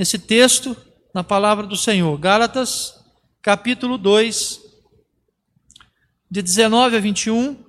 nesse 0.00 0.18
texto, 0.18 0.74
na 1.14 1.22
palavra 1.22 1.66
do 1.66 1.76
Senhor. 1.76 2.16
Gálatas, 2.16 2.94
capítulo 3.42 3.98
2, 3.98 4.58
de 6.30 6.40
19 6.40 6.96
a 6.96 7.00
21. 7.00 7.66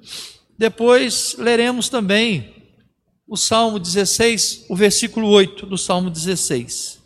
Depois 0.58 1.36
leremos 1.38 1.90
também 1.90 2.72
o 3.28 3.36
Salmo 3.36 3.78
16, 3.78 4.68
o 4.70 4.78
versículo 4.78 5.28
8 5.28 5.66
do 5.66 5.78
Salmo 5.78 6.10
16. 6.10 7.02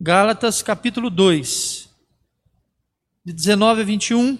Gálatas, 0.00 0.62
capítulo 0.62 1.10
2, 1.10 1.88
de 3.24 3.32
19 3.32 3.80
a 3.80 3.84
21. 3.84 4.38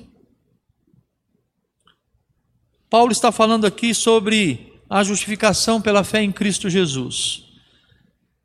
Paulo 2.88 3.10
está 3.10 3.32
falando 3.32 3.66
aqui 3.66 3.92
sobre 3.92 4.80
a 4.88 5.02
justificação 5.02 5.82
pela 5.82 6.04
fé 6.04 6.22
em 6.22 6.30
Cristo 6.30 6.70
Jesus. 6.70 7.49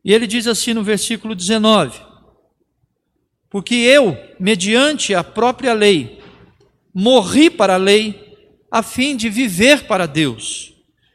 E 0.06 0.14
ele 0.14 0.28
diz 0.28 0.46
assim 0.46 0.76
no 0.76 0.84
versículo 0.84 1.34
19: 1.34 2.00
Porque 3.50 3.73
eu, 3.73 4.16
mediante 4.40 5.16
a 5.16 5.23
própria 5.23 5.73
lei, 5.73 6.20
morri 6.94 7.50
para 7.50 7.73
a 7.73 7.77
lei, 7.77 8.38
a 8.70 8.84
fim 8.84 9.18
de 9.18 9.27
viver 9.30 9.88
para 9.88 10.05
Deus. 10.05 10.73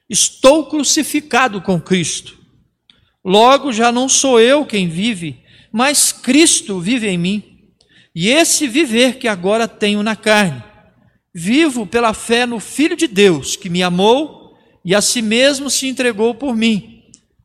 Estou 0.08 0.66
crucificado 0.66 1.62
com 1.62 1.80
Cristo. 1.80 2.36
Logo 3.24 3.72
já 3.72 3.92
não 3.92 4.08
sou 4.08 4.40
eu 4.40 4.66
quem 4.66 4.88
vive, 4.88 5.40
mas 5.70 6.10
Cristo 6.10 6.80
vive 6.80 7.06
em 7.06 7.16
mim. 7.16 7.44
E 8.12 8.28
esse 8.28 8.66
viver 8.66 9.18
que 9.18 9.28
agora 9.28 9.68
tenho 9.68 10.02
na 10.02 10.16
carne, 10.16 10.64
vivo 11.32 11.86
pela 11.86 12.12
fé 12.12 12.44
no 12.44 12.58
Filho 12.58 12.96
de 12.96 13.06
Deus, 13.06 13.54
que 13.54 13.70
me 13.70 13.84
amou 13.84 14.58
e 14.84 14.96
a 14.96 15.00
si 15.00 15.22
mesmo 15.22 15.70
se 15.70 15.86
entregou 15.86 16.34
por 16.34 16.56
mim. 16.56 16.89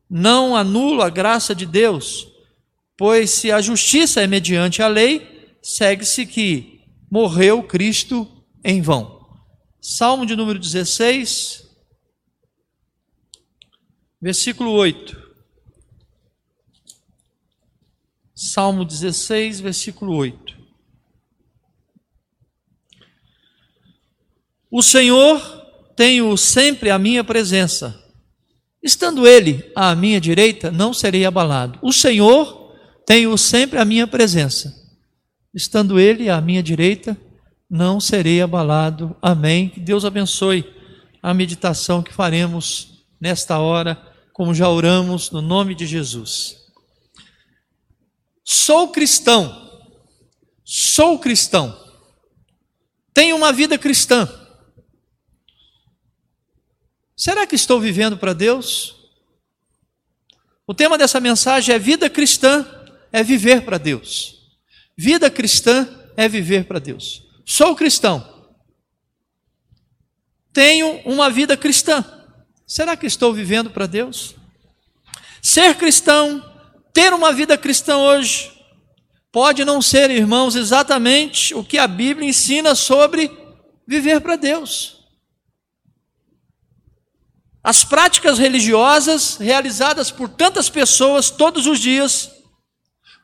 Não 0.09 0.55
anulo 0.55 1.01
a 1.01 1.09
graça 1.09 1.55
de 1.55 1.65
Deus, 1.65 2.27
pois 2.97 3.31
se 3.31 3.51
a 3.51 3.61
justiça 3.61 4.21
é 4.21 4.27
mediante 4.27 4.81
a 4.81 4.87
lei, 4.87 5.57
segue-se 5.61 6.25
que 6.25 6.81
morreu 7.09 7.63
Cristo 7.63 8.27
em 8.63 8.81
vão. 8.81 9.15
Salmo 9.81 10.25
de 10.25 10.35
número 10.35 10.59
16, 10.59 11.63
versículo 14.21 14.71
8. 14.71 15.25
Salmo 18.35 18.83
16, 18.83 19.61
versículo 19.61 20.15
8. 20.15 20.57
O 24.69 24.83
Senhor 24.83 25.39
tenho 25.95 26.35
sempre 26.35 26.89
a 26.89 26.99
minha 26.99 27.23
presença. 27.23 28.04
Estando 28.85 29.25
Ele 29.27 29.71
à 29.75 29.95
minha 29.95 30.21
direita, 30.21 30.69
não 30.69 30.93
serei 30.93 31.25
abalado. 31.25 31.79
O 31.81 31.91
Senhor 31.91 32.71
tenho 33.03 33.35
sempre 33.35 33.79
a 33.79 33.83
minha 33.83 34.05
presença. 34.05 34.71
Estando 35.51 35.99
Ele 35.99 36.29
à 36.29 36.39
minha 36.39 36.61
direita, 36.61 37.17
não 37.67 37.99
serei 37.99 38.43
abalado. 38.43 39.17
Amém. 39.19 39.69
Que 39.69 39.79
Deus 39.79 40.05
abençoe 40.05 40.71
a 41.19 41.33
meditação 41.33 42.03
que 42.03 42.13
faremos 42.13 43.03
nesta 43.19 43.57
hora, 43.57 43.99
como 44.31 44.53
já 44.53 44.69
oramos, 44.69 45.31
no 45.31 45.41
nome 45.41 45.73
de 45.73 45.87
Jesus. 45.87 46.55
Sou 48.43 48.89
cristão, 48.89 49.81
sou 50.63 51.17
cristão, 51.17 51.75
tenho 53.15 53.35
uma 53.35 53.51
vida 53.51 53.79
cristã. 53.79 54.29
Será 57.15 57.47
que 57.47 57.55
estou 57.55 57.79
vivendo 57.79 58.17
para 58.17 58.33
Deus? 58.33 58.95
O 60.67 60.73
tema 60.73 60.97
dessa 60.97 61.19
mensagem 61.19 61.73
é 61.73 61.79
vida 61.79 62.09
cristã, 62.09 62.65
é 63.11 63.23
viver 63.23 63.63
para 63.63 63.77
Deus. 63.77 64.35
Vida 64.97 65.29
cristã 65.29 65.87
é 66.17 66.27
viver 66.27 66.65
para 66.65 66.79
Deus. 66.79 67.23
Sou 67.45 67.75
cristão. 67.75 68.33
Tenho 70.51 71.01
uma 71.05 71.29
vida 71.29 71.55
cristã. 71.55 72.03
Será 72.65 72.97
que 72.97 73.05
estou 73.05 73.33
vivendo 73.33 73.69
para 73.69 73.85
Deus? 73.85 74.35
Ser 75.41 75.75
cristão, 75.75 76.43
ter 76.91 77.13
uma 77.13 77.31
vida 77.31 77.57
cristã 77.57 77.97
hoje, 77.97 78.51
pode 79.31 79.63
não 79.63 79.81
ser, 79.81 80.09
irmãos, 80.09 80.55
exatamente 80.55 81.53
o 81.53 81.63
que 81.63 81.77
a 81.77 81.87
Bíblia 81.87 82.27
ensina 82.27 82.73
sobre 82.73 83.29
viver 83.87 84.21
para 84.21 84.35
Deus. 84.35 84.94
As 87.65 87.83
práticas 87.83 88.37
religiosas 88.37 89.37
realizadas 89.37 90.11
por 90.11 90.29
tantas 90.29 90.69
pessoas 90.69 91.31
todos 91.31 91.65
os 91.65 91.79
dias 91.79 92.29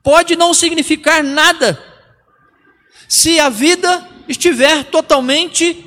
pode 0.02 0.36
não 0.36 0.52
significar 0.52 1.24
nada 1.24 1.80
se 3.08 3.40
a 3.40 3.50
vida 3.50 4.10
estiver 4.28 4.86
totalmente 4.86 5.86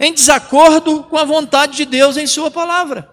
em 0.00 0.12
desacordo 0.12 1.04
com 1.04 1.16
a 1.16 1.24
vontade 1.24 1.76
de 1.76 1.84
Deus 1.84 2.16
em 2.16 2.26
Sua 2.26 2.50
palavra. 2.50 3.08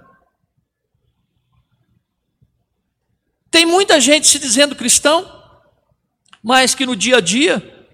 Tem 3.51 3.67
muita 3.67 4.01
gente 4.01 4.25
se 4.25 4.39
dizendo 4.39 4.75
cristão, 4.75 5.31
mas 6.41 6.73
que 6.73 6.87
no 6.87 6.95
dia 6.95 7.17
a 7.17 7.21
dia 7.21 7.87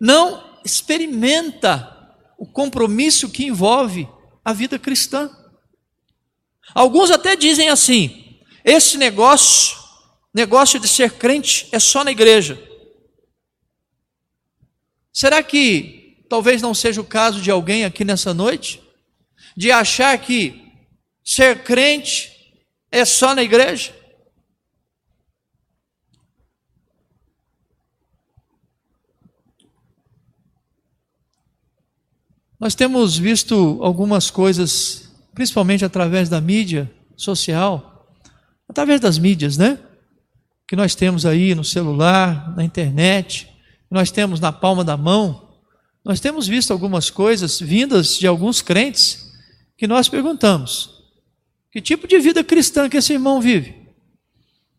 não 0.00 0.58
experimenta 0.64 2.10
o 2.38 2.46
compromisso 2.46 3.28
que 3.28 3.44
envolve 3.44 4.08
a 4.42 4.54
vida 4.54 4.78
cristã. 4.78 5.43
Alguns 6.72 7.10
até 7.10 7.34
dizem 7.34 7.68
assim: 7.68 8.38
esse 8.64 8.96
negócio, 8.96 9.76
negócio 10.32 10.78
de 10.78 10.88
ser 10.88 11.12
crente, 11.12 11.68
é 11.72 11.78
só 11.78 12.04
na 12.04 12.12
igreja. 12.12 12.58
Será 15.12 15.42
que 15.42 16.24
talvez 16.28 16.62
não 16.62 16.74
seja 16.74 17.00
o 17.00 17.04
caso 17.04 17.40
de 17.40 17.50
alguém 17.50 17.84
aqui 17.84 18.04
nessa 18.04 18.32
noite? 18.32 18.82
De 19.56 19.70
achar 19.70 20.16
que 20.18 20.72
ser 21.24 21.62
crente 21.62 22.32
é 22.90 23.04
só 23.04 23.34
na 23.34 23.42
igreja? 23.42 23.94
Nós 32.58 32.74
temos 32.74 33.18
visto 33.18 33.78
algumas 33.82 34.30
coisas, 34.30 35.03
principalmente 35.34 35.84
através 35.84 36.28
da 36.28 36.40
mídia 36.40 36.90
social, 37.16 38.08
através 38.68 39.00
das 39.00 39.18
mídias, 39.18 39.56
né? 39.56 39.78
Que 40.66 40.76
nós 40.76 40.94
temos 40.94 41.26
aí 41.26 41.54
no 41.54 41.64
celular, 41.64 42.54
na 42.56 42.64
internet, 42.64 43.48
nós 43.90 44.10
temos 44.10 44.40
na 44.40 44.52
palma 44.52 44.84
da 44.84 44.96
mão, 44.96 45.58
nós 46.04 46.20
temos 46.20 46.46
visto 46.46 46.72
algumas 46.72 47.10
coisas 47.10 47.60
vindas 47.60 48.18
de 48.18 48.26
alguns 48.26 48.62
crentes 48.62 49.32
que 49.76 49.86
nós 49.86 50.08
perguntamos: 50.08 51.02
que 51.70 51.80
tipo 51.80 52.06
de 52.06 52.18
vida 52.18 52.42
cristã 52.44 52.88
que 52.88 52.96
esse 52.96 53.12
irmão 53.12 53.40
vive? 53.40 53.84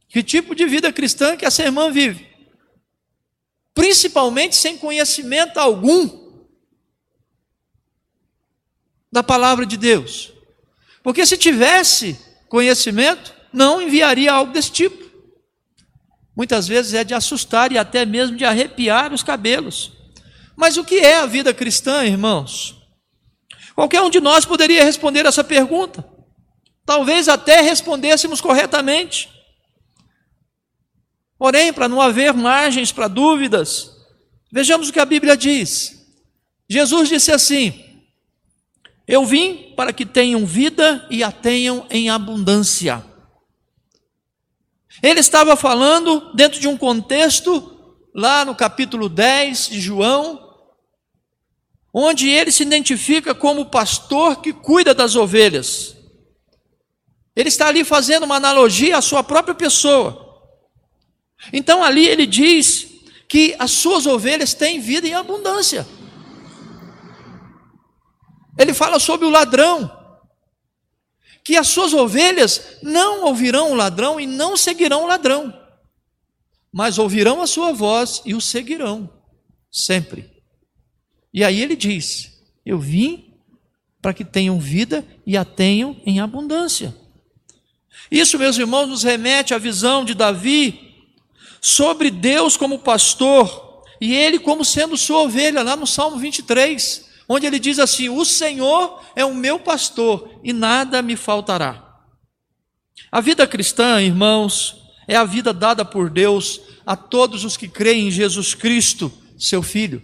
Que 0.08 0.24
tipo 0.24 0.56
de 0.56 0.66
vida 0.66 0.94
cristã 0.94 1.36
que 1.36 1.46
essa 1.46 1.64
irmã 1.64 1.92
vive? 1.92 2.26
Principalmente 3.74 4.56
sem 4.56 4.78
conhecimento 4.78 5.58
algum 5.58 6.26
da 9.12 9.22
palavra 9.22 9.66
de 9.66 9.76
Deus. 9.76 10.35
Porque 11.06 11.26
se 11.26 11.38
tivesse 11.38 12.20
conhecimento, 12.50 13.34
não 13.54 13.82
enviaria 13.82 14.34
algo 14.34 14.52
desse 14.52 14.72
tipo 14.74 15.06
muitas 16.36 16.68
vezes 16.68 16.94
é 16.94 17.04
de 17.04 17.14
assustar 17.14 17.72
e 17.72 17.78
até 17.78 18.06
mesmo 18.06 18.36
de 18.36 18.44
arrepiar 18.44 19.14
os 19.14 19.24
cabelos. 19.24 19.94
Mas 20.56 20.78
o 20.78 20.84
que 20.84 20.98
é 21.00 21.18
a 21.18 21.26
vida 21.26 21.54
cristã, 21.54 22.04
irmãos? 22.04 22.76
Qualquer 23.74 24.02
um 24.02 24.10
de 24.10 24.20
nós 24.20 24.46
poderia 24.46 24.84
responder 24.84 25.26
essa 25.26 25.44
pergunta. 25.44 26.06
Talvez 26.86 27.28
até 27.28 27.62
respondêssemos 27.62 28.42
corretamente. 28.42 29.30
Porém, 31.38 31.74
para 31.74 31.90
não 31.90 32.02
haver 32.02 32.34
margens 32.34 32.92
para 32.92 33.08
dúvidas, 33.08 33.92
vejamos 34.52 34.90
o 34.90 34.94
que 34.94 35.00
a 35.00 35.06
Bíblia 35.06 35.36
diz. 35.36 36.06
Jesus 36.70 37.10
disse 37.10 37.32
assim: 37.32 37.85
Eu 39.08 39.26
vim 39.26 39.74
para 39.76 39.94
que 39.94 40.06
tenham 40.06 40.46
vida 40.46 41.06
e 41.10 41.24
a 41.24 41.32
tenham 41.32 41.86
em 41.90 42.10
abundância. 42.10 43.06
Ele 45.02 45.20
estava 45.20 45.56
falando 45.56 46.34
dentro 46.34 46.60
de 46.60 46.68
um 46.68 46.78
contexto, 46.78 47.72
lá 48.14 48.44
no 48.46 48.56
capítulo 48.56 49.10
10 49.10 49.70
de 49.70 49.80
João, 49.80 50.42
onde 51.94 52.30
ele 52.30 52.52
se 52.52 52.64
identifica 52.64 53.36
como 53.36 53.62
o 53.62 53.70
pastor 53.70 54.42
que 54.42 54.52
cuida 54.52 54.94
das 54.94 55.16
ovelhas. 55.16 55.96
Ele 57.36 57.50
está 57.50 57.68
ali 57.68 57.84
fazendo 57.84 58.24
uma 58.24 58.38
analogia 58.38 58.98
à 58.98 59.02
sua 59.02 59.24
própria 59.24 59.54
pessoa. 59.54 60.24
Então 61.54 61.84
ali 61.84 62.08
ele 62.08 62.26
diz 62.26 62.88
que 63.28 63.56
as 63.60 63.72
suas 63.72 64.06
ovelhas 64.06 64.54
têm 64.54 64.80
vida 64.80 65.08
em 65.08 65.14
abundância. 65.14 65.86
Fala 68.76 69.00
sobre 69.00 69.26
o 69.26 69.30
ladrão, 69.30 69.90
que 71.44 71.56
as 71.56 71.68
suas 71.68 71.94
ovelhas 71.94 72.78
não 72.84 73.24
ouvirão 73.24 73.72
o 73.72 73.76
ladrão 73.76 74.20
e 74.20 74.28
não 74.28 74.58
seguirão 74.58 75.04
o 75.04 75.08
ladrão. 75.08 75.54
mas 76.78 76.98
ouvirão 76.98 77.42
a 77.42 77.48
sua 77.48 77.72
voz 77.72 78.22
e 78.26 78.36
o 78.36 78.42
seguirão, 78.42 79.10
sempre. 79.72 80.30
E 81.34 81.42
aí 81.42 81.62
ele 81.62 81.74
diz: 81.74 82.44
Eu 82.66 82.78
vim 82.78 83.34
para 84.02 84.14
que 84.14 84.26
tenham 84.26 84.60
vida 84.60 85.06
e 85.26 85.38
a 85.38 85.46
tenham 85.46 85.96
em 86.06 86.20
abundância. 86.20 86.94
Isso, 88.12 88.38
meus 88.38 88.58
irmãos, 88.58 88.88
nos 88.88 89.04
remete 89.04 89.54
à 89.54 89.58
visão 89.58 90.04
de 90.04 90.14
Davi 90.14 91.08
sobre 91.62 92.12
Deus 92.12 92.58
como 92.58 92.80
pastor 92.80 93.84
e 94.02 94.14
ele 94.14 94.38
como 94.38 94.66
sendo 94.66 94.98
sua 94.98 95.22
ovelha, 95.22 95.64
lá 95.64 95.76
no 95.76 95.88
Salmo 95.88 96.18
23, 96.18 97.06
onde 97.28 97.46
ele 97.46 97.60
diz 97.60 97.80
assim: 97.80 98.10
O 98.10 98.24
Senhor 98.26 99.02
é 99.16 99.26
o 99.26 99.34
meu 99.34 99.60
pastor 99.60 100.40
e 100.44 100.54
nada 100.54 101.02
me 101.02 101.16
faltará. 101.16 101.84
A 103.12 103.22
vida 103.22 103.48
cristã, 103.48 104.02
irmãos, 104.02 104.76
é 105.08 105.16
a 105.16 105.24
vida 105.24 105.54
dada 105.54 105.86
por 105.86 106.10
Deus 106.10 106.62
a 106.86 106.96
todos 106.96 107.44
os 107.44 107.58
que 107.58 107.68
creem 107.68 108.08
em 108.08 108.12
Jesus 108.12 108.54
Cristo, 108.54 109.12
seu 109.38 109.62
Filho. 109.62 110.02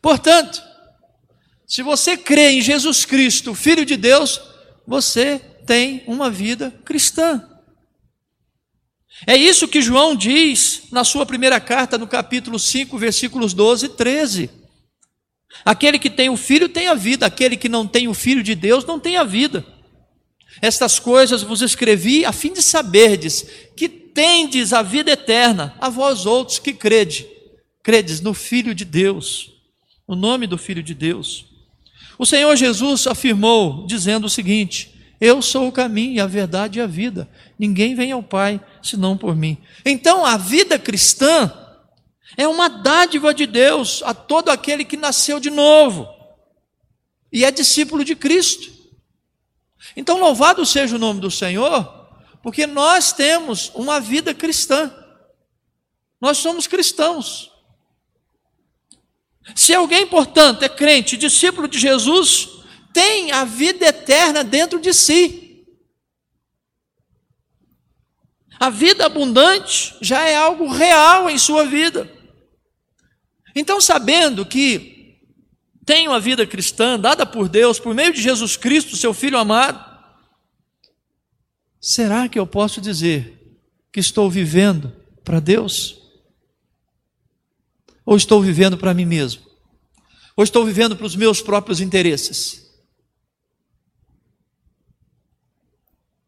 Portanto, 0.00 0.62
se 1.66 1.82
você 1.82 2.16
crê 2.16 2.52
em 2.52 2.62
Jesus 2.62 3.04
Cristo, 3.04 3.54
Filho 3.54 3.84
de 3.84 3.96
Deus, 3.96 4.40
você 4.86 5.38
tem 5.66 6.02
uma 6.06 6.30
vida 6.30 6.70
cristã. 6.84 7.46
É 9.26 9.36
isso 9.36 9.68
que 9.68 9.82
João 9.82 10.14
diz 10.14 10.84
na 10.92 11.04
sua 11.04 11.26
primeira 11.26 11.60
carta, 11.60 11.98
no 11.98 12.06
capítulo 12.06 12.58
5, 12.58 12.96
versículos 12.96 13.52
12 13.52 13.86
e 13.86 13.88
13. 13.90 14.50
Aquele 15.64 15.98
que 15.98 16.10
tem 16.10 16.28
o 16.28 16.36
filho 16.36 16.68
tem 16.68 16.88
a 16.88 16.94
vida, 16.94 17.26
aquele 17.26 17.56
que 17.56 17.68
não 17.68 17.86
tem 17.86 18.08
o 18.08 18.14
filho 18.14 18.42
de 18.42 18.54
Deus 18.54 18.84
não 18.84 19.00
tem 19.00 19.16
a 19.16 19.24
vida. 19.24 19.64
Estas 20.60 20.98
coisas 20.98 21.42
vos 21.42 21.62
escrevi 21.62 22.24
a 22.24 22.32
fim 22.32 22.52
de 22.52 22.62
saberdes 22.62 23.46
que 23.76 23.88
tendes 23.88 24.72
a 24.72 24.82
vida 24.82 25.12
eterna, 25.12 25.74
a 25.80 25.88
vós 25.88 26.26
outros 26.26 26.58
que 26.58 26.72
crede, 26.72 27.26
credes 27.82 28.20
no 28.20 28.34
Filho 28.34 28.74
de 28.74 28.84
Deus, 28.84 29.52
o 30.06 30.16
nome 30.16 30.46
do 30.46 30.58
Filho 30.58 30.82
de 30.82 30.94
Deus. 30.94 31.46
O 32.18 32.26
Senhor 32.26 32.56
Jesus 32.56 33.06
afirmou, 33.06 33.86
dizendo 33.86 34.26
o 34.26 34.30
seguinte: 34.30 34.92
Eu 35.20 35.40
sou 35.40 35.68
o 35.68 35.72
caminho, 35.72 36.22
a 36.22 36.26
verdade 36.26 36.78
e 36.80 36.82
a 36.82 36.86
vida. 36.86 37.28
Ninguém 37.56 37.94
vem 37.94 38.10
ao 38.10 38.22
Pai 38.22 38.60
senão 38.82 39.16
por 39.16 39.36
mim. 39.36 39.56
Então, 39.84 40.24
a 40.24 40.36
vida 40.36 40.78
cristã 40.78 41.52
é 42.36 42.46
uma 42.46 42.68
dádiva 42.68 43.32
de 43.32 43.46
Deus 43.46 44.02
a 44.04 44.12
todo 44.12 44.50
aquele 44.50 44.84
que 44.84 44.96
nasceu 44.96 45.40
de 45.40 45.50
novo 45.50 46.08
e 47.32 47.44
é 47.44 47.50
discípulo 47.50 48.04
de 48.04 48.14
Cristo. 48.14 48.72
Então, 49.96 50.18
louvado 50.18 50.64
seja 50.66 50.96
o 50.96 50.98
nome 50.98 51.20
do 51.20 51.30
Senhor, 51.30 51.84
porque 52.42 52.66
nós 52.66 53.12
temos 53.12 53.70
uma 53.74 54.00
vida 54.00 54.34
cristã. 54.34 54.92
Nós 56.20 56.38
somos 56.38 56.66
cristãos. 56.66 57.50
Se 59.54 59.74
alguém, 59.74 60.06
portanto, 60.06 60.62
é 60.62 60.68
crente, 60.68 61.16
discípulo 61.16 61.68
de 61.68 61.78
Jesus, 61.78 62.48
tem 62.92 63.32
a 63.32 63.44
vida 63.44 63.86
eterna 63.86 64.44
dentro 64.44 64.80
de 64.80 64.92
si. 64.92 65.64
A 68.60 68.70
vida 68.70 69.06
abundante 69.06 69.96
já 70.00 70.22
é 70.28 70.34
algo 70.34 70.66
real 70.66 71.30
em 71.30 71.38
sua 71.38 71.64
vida. 71.64 72.17
Então, 73.58 73.80
sabendo 73.80 74.46
que 74.46 75.18
tenho 75.84 76.12
a 76.12 76.20
vida 76.20 76.46
cristã 76.46 76.96
dada 76.96 77.26
por 77.26 77.48
Deus 77.48 77.80
por 77.80 77.92
meio 77.92 78.12
de 78.12 78.22
Jesus 78.22 78.56
Cristo, 78.56 78.96
seu 78.96 79.12
Filho 79.12 79.36
amado, 79.36 79.84
será 81.80 82.28
que 82.28 82.38
eu 82.38 82.46
posso 82.46 82.80
dizer 82.80 83.58
que 83.92 83.98
estou 83.98 84.30
vivendo 84.30 84.94
para 85.24 85.40
Deus? 85.40 86.00
Ou 88.06 88.16
estou 88.16 88.40
vivendo 88.40 88.78
para 88.78 88.94
mim 88.94 89.04
mesmo? 89.04 89.42
Ou 90.36 90.44
estou 90.44 90.64
vivendo 90.64 90.96
para 90.96 91.06
os 91.06 91.16
meus 91.16 91.42
próprios 91.42 91.80
interesses? 91.80 92.64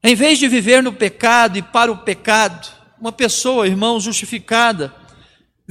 Em 0.02 0.16
vez 0.16 0.36
de 0.36 0.48
viver 0.48 0.82
no 0.82 0.92
pecado 0.92 1.56
e 1.56 1.62
para 1.62 1.92
o 1.92 1.98
pecado, 1.98 2.68
uma 3.00 3.12
pessoa, 3.12 3.68
irmão, 3.68 4.00
justificada, 4.00 4.92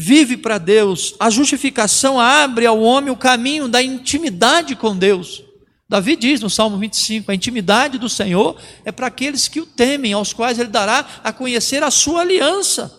vive 0.02 0.38
para 0.38 0.58
Deus, 0.58 1.14
a 1.20 1.30
justificação 1.30 2.18
abre 2.18 2.66
ao 2.66 2.80
homem 2.80 3.12
o 3.12 3.18
caminho 3.18 3.68
da 3.68 3.84
intimidade 3.84 4.74
com 4.74 4.98
Deus. 4.98 5.44
Davi 5.90 6.16
diz 6.16 6.40
no 6.40 6.50
Salmo 6.50 6.78
25: 6.78 7.30
a 7.30 7.36
intimidade 7.36 7.98
do 7.98 8.08
Senhor 8.08 8.58
é 8.86 8.94
para 8.94 9.08
aqueles 9.08 9.50
que 9.50 9.60
o 9.60 9.66
temem, 9.66 10.14
aos 10.14 10.32
quais 10.32 10.58
ele 10.58 10.70
dará 10.70 11.06
a 11.22 11.34
conhecer 11.34 11.84
a 11.84 11.92
sua 11.92 12.22
aliança. 12.22 12.98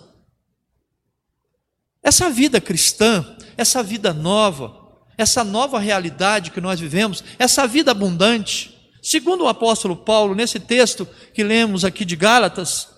Essa 2.02 2.29
vida 2.29 2.61
cristã, 2.61 3.25
essa 3.56 3.82
vida 3.82 4.12
nova, 4.12 4.76
essa 5.17 5.43
nova 5.43 5.79
realidade 5.79 6.50
que 6.50 6.61
nós 6.61 6.79
vivemos, 6.79 7.25
essa 7.38 7.67
vida 7.67 7.93
abundante, 7.93 8.76
segundo 9.02 9.44
o 9.44 9.49
apóstolo 9.49 9.97
Paulo, 9.97 10.35
nesse 10.35 10.61
texto 10.61 11.08
que 11.32 11.43
lemos 11.43 11.82
aqui 11.82 12.05
de 12.05 12.14
Gálatas, 12.14 12.88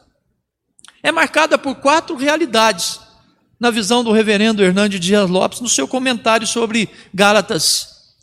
é 1.04 1.12
marcada 1.12 1.56
por 1.56 1.76
quatro 1.76 2.16
realidades 2.16 3.11
na 3.62 3.70
visão 3.70 4.02
do 4.02 4.10
reverendo 4.10 4.60
Hernandes 4.60 4.98
Dias 4.98 5.30
Lopes, 5.30 5.60
no 5.60 5.68
seu 5.68 5.86
comentário 5.86 6.48
sobre 6.48 6.88
Gálatas. 7.14 8.16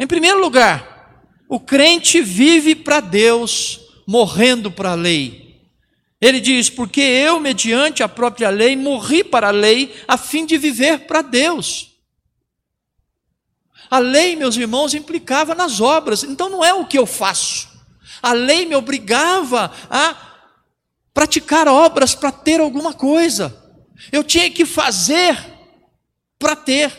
Em 0.00 0.04
primeiro 0.04 0.40
lugar, 0.40 1.22
o 1.48 1.60
crente 1.60 2.20
vive 2.20 2.74
para 2.74 2.98
Deus, 2.98 3.78
morrendo 4.04 4.72
para 4.72 4.90
a 4.90 4.96
lei. 4.96 5.62
Ele 6.20 6.40
diz: 6.40 6.68
Porque 6.68 7.00
eu, 7.00 7.38
mediante 7.38 8.02
a 8.02 8.08
própria 8.08 8.50
lei, 8.50 8.74
morri 8.74 9.22
para 9.22 9.46
a 9.46 9.52
lei, 9.52 9.94
a 10.08 10.18
fim 10.18 10.44
de 10.44 10.58
viver 10.58 11.06
para 11.06 11.22
Deus. 11.22 11.92
A 13.88 14.00
lei, 14.00 14.34
meus 14.34 14.56
irmãos, 14.56 14.92
implicava 14.92 15.54
nas 15.54 15.80
obras, 15.80 16.24
então 16.24 16.48
não 16.48 16.64
é 16.64 16.74
o 16.74 16.84
que 16.84 16.98
eu 16.98 17.06
faço. 17.06 17.68
A 18.20 18.32
lei 18.32 18.66
me 18.66 18.74
obrigava 18.74 19.70
a 19.88 20.16
praticar 21.14 21.68
obras 21.68 22.12
para 22.12 22.32
ter 22.32 22.60
alguma 22.60 22.92
coisa. 22.92 23.62
Eu 24.10 24.24
tinha 24.24 24.50
que 24.50 24.66
fazer 24.66 25.36
para 26.38 26.56
ter. 26.56 26.92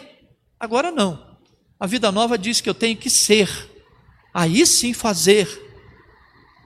Agora 0.60 0.92
não. 0.92 1.38
A 1.80 1.88
vida 1.88 2.12
nova 2.12 2.38
diz 2.38 2.62
que 2.62 2.70
eu 2.70 2.74
tenho 2.74 2.98
que 2.98 3.10
ser. 3.10 3.50
Aí 4.34 4.66
sim 4.66 4.94
fazer. 4.94 5.48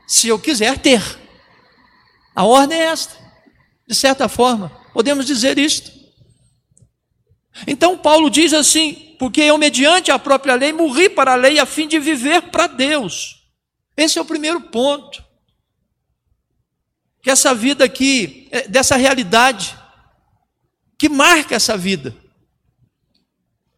Se 0.08 0.28
eu 0.28 0.40
quiser 0.40 0.78
ter. 0.80 1.02
A 2.36 2.44
ordem 2.46 2.78
é 2.80 2.86
esta. 2.86 3.18
De 3.88 3.96
certa 3.96 4.30
forma, 4.30 4.70
podemos 4.94 5.26
dizer 5.26 5.58
isto. 5.58 5.92
Então 7.68 7.98
Paulo 7.98 8.30
diz 8.30 8.54
assim: 8.54 9.16
porque 9.20 9.42
eu, 9.42 9.58
mediante 9.58 10.12
a 10.12 10.18
própria 10.18 10.56
lei, 10.56 10.72
morri 10.72 11.10
para 11.10 11.34
a 11.34 11.36
lei 11.36 11.60
a 11.60 11.66
fim 11.66 11.88
de 11.88 12.00
viver 12.00 12.44
para 12.44 12.68
Deus. 12.68 13.44
Esse 13.98 14.18
é 14.18 14.22
o 14.22 14.26
primeiro 14.26 14.62
ponto. 14.62 15.24
Que 17.22 17.30
essa 17.30 17.54
vida 17.54 17.84
aqui, 17.84 18.48
é, 18.50 18.68
dessa 18.68 18.96
realidade, 18.96 19.78
que 21.00 21.08
marca 21.08 21.56
essa 21.56 21.78
vida. 21.78 22.14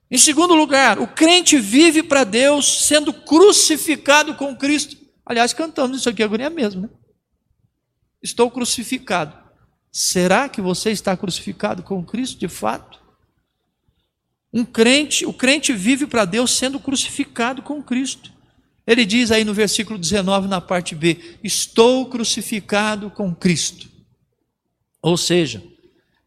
Em 0.10 0.18
segundo 0.18 0.56
lugar, 0.56 1.00
o 1.00 1.08
crente 1.08 1.58
vive 1.58 2.01
para 2.01 2.24
Deus 2.24 2.86
sendo 2.86 3.13
crucificado 3.13 4.34
com 4.36 4.58
Cristo. 4.58 4.98
Aliás, 5.25 5.54
cantamos 5.54 6.00
isso 6.00 6.10
aqui 6.10 6.24
agora 6.24 6.44
é 6.44 6.50
mesmo, 6.50 6.82
né? 6.82 6.90
Estou 8.22 8.50
crucificado. 8.51 9.38
Será 9.92 10.50
que 10.50 10.60
você 10.60 10.90
está 10.90 11.16
crucificado 11.16 11.84
com 11.84 12.04
Cristo 12.04 12.40
de 12.40 12.48
fato? 12.48 13.00
Um 14.51 14.66
crente, 14.66 15.25
o 15.25 15.32
crente 15.32 15.72
vive 15.72 16.08
para 16.08 16.25
Deus 16.25 16.51
sendo 16.51 16.80
crucificado 16.80 17.62
com 17.62 17.82
Cristo. 17.82 18.34
Ele 18.86 19.06
diz 19.06 19.32
aí 19.32 19.46
no 19.46 19.54
versículo 19.54 19.98
19, 19.98 20.48
na 20.48 20.60
parte 20.60 20.96
B: 20.96 21.38
Estou 21.44 22.10
crucificado 22.10 23.10
com 23.12 23.34
Cristo. 23.34 23.90
Ou 25.01 25.16
seja, 25.16 25.63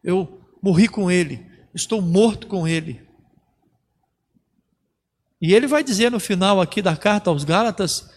eu 0.03 0.34
morri 0.65 0.87
com 0.87 1.11
Ele, 1.11 1.45
estou 1.75 2.01
morto 2.01 2.47
com 2.47 2.67
Ele. 2.67 2.99
E 5.39 5.53
ele 5.53 5.67
vai 5.67 5.83
dizer 5.83 6.09
no 6.09 6.19
final 6.19 6.59
aqui 6.59 6.81
da 6.81 6.97
carta 6.97 7.29
aos 7.29 7.43
Gálatas 7.43 8.09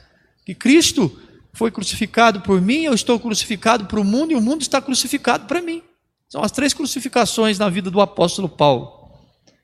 que 0.46 0.54
Cristo 0.54 1.20
foi 1.52 1.70
crucificado 1.70 2.40
por 2.40 2.58
mim, 2.58 2.84
eu 2.84 2.94
estou 2.94 3.20
crucificado 3.20 3.84
para 3.84 4.00
o 4.00 4.04
mundo 4.04 4.32
e 4.32 4.34
o 4.34 4.40
mundo 4.40 4.62
está 4.62 4.80
crucificado 4.80 5.44
para 5.44 5.60
mim. 5.60 5.82
São 6.26 6.42
as 6.42 6.50
três 6.50 6.72
crucificações 6.72 7.58
na 7.58 7.68
vida 7.68 7.90
do 7.90 8.00
apóstolo 8.00 8.48
Paulo. 8.48 9.12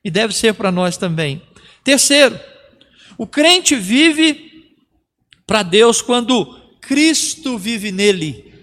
E 0.03 0.11
deve 0.11 0.35
ser 0.35 0.53
para 0.53 0.71
nós 0.71 0.95
também. 0.95 1.41
Terceiro, 1.83 2.39
o 3.17 3.25
crente 3.25 3.75
vive 3.75 4.75
para 5.47 5.63
Deus 5.63 6.03
quando 6.03 6.55
Cristo 6.81 7.57
vive 7.57 7.91
nele. 7.91 8.53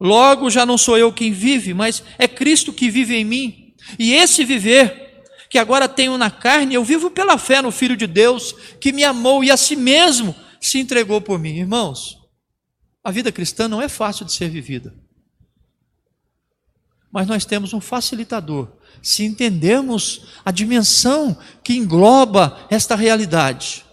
Logo 0.00 0.48
já 0.48 0.64
não 0.64 0.78
sou 0.78 0.96
eu 0.96 1.12
quem 1.12 1.32
vive, 1.32 1.74
mas 1.74 2.02
é 2.18 2.28
Cristo 2.28 2.72
que 2.72 2.90
vive 2.90 3.16
em 3.16 3.24
mim. 3.24 3.74
E 3.98 4.12
esse 4.14 4.44
viver 4.44 5.24
que 5.50 5.58
agora 5.58 5.88
tenho 5.88 6.18
na 6.18 6.30
carne, 6.30 6.74
eu 6.74 6.84
vivo 6.84 7.10
pela 7.10 7.38
fé 7.38 7.62
no 7.62 7.70
Filho 7.70 7.96
de 7.96 8.06
Deus, 8.06 8.54
que 8.80 8.92
me 8.92 9.02
amou 9.02 9.42
e 9.42 9.50
a 9.50 9.56
si 9.56 9.74
mesmo 9.74 10.34
se 10.60 10.78
entregou 10.78 11.20
por 11.20 11.38
mim. 11.38 11.56
Irmãos, 11.56 12.18
a 13.02 13.10
vida 13.10 13.32
cristã 13.32 13.66
não 13.66 13.80
é 13.80 13.88
fácil 13.88 14.24
de 14.24 14.32
ser 14.32 14.50
vivida. 14.50 14.94
mas 17.10 17.26
nós 17.26 17.44
temos 17.46 17.72
um 17.72 17.80
facilitador. 17.80 18.68
Se 19.02 19.24
entendermos 19.24 20.26
a 20.44 20.50
dimensão 20.50 21.38
que 21.64 21.74
engloba 21.74 22.66
esta 22.70 22.94
realidade, 22.94 23.84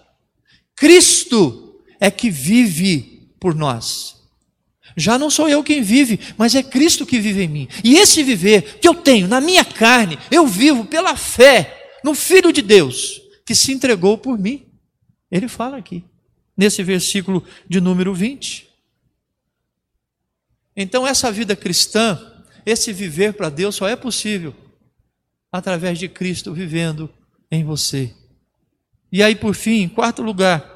Cristo 0.75 1.81
é 1.99 2.11
que 2.11 2.29
vive 2.29 3.31
por 3.39 3.55
nós. 3.55 4.14
Já 4.97 5.17
não 5.17 5.29
sou 5.29 5.49
eu 5.49 5.63
quem 5.63 5.81
vive, 5.81 6.19
mas 6.37 6.55
é 6.55 6.63
Cristo 6.63 7.05
que 7.05 7.19
vive 7.19 7.43
em 7.43 7.47
mim. 7.47 7.67
E 7.83 7.95
esse 7.97 8.23
viver 8.23 8.79
que 8.79 8.87
eu 8.87 8.95
tenho 8.95 9.27
na 9.27 9.41
minha 9.41 9.65
carne, 9.65 10.17
eu 10.31 10.47
vivo 10.47 10.85
pela 10.85 11.17
fé 11.17 11.99
no 12.03 12.13
Filho 12.13 12.53
de 12.53 12.61
Deus, 12.61 13.21
que 13.45 13.53
se 13.53 13.73
entregou 13.73 14.17
por 14.17 14.37
mim. 14.37 14.65
Ele 15.29 15.47
fala 15.47 15.77
aqui, 15.77 16.03
nesse 16.55 16.81
versículo 16.81 17.43
de 17.67 17.81
número 17.81 18.13
20. 18.13 18.69
Então, 20.77 21.05
essa 21.05 21.31
vida 21.31 21.55
cristã, 21.55 22.19
esse 22.65 22.93
viver 22.93 23.33
para 23.33 23.49
Deus 23.49 23.75
só 23.75 23.87
é 23.87 23.95
possível 23.95 24.55
através 25.51 25.97
de 25.97 26.09
Cristo 26.09 26.53
vivendo 26.53 27.09
em 27.49 27.63
você. 27.63 28.13
E 29.11 29.23
aí, 29.23 29.35
por 29.35 29.55
fim, 29.55 29.81
em 29.81 29.89
quarto 29.89 30.21
lugar, 30.21 30.73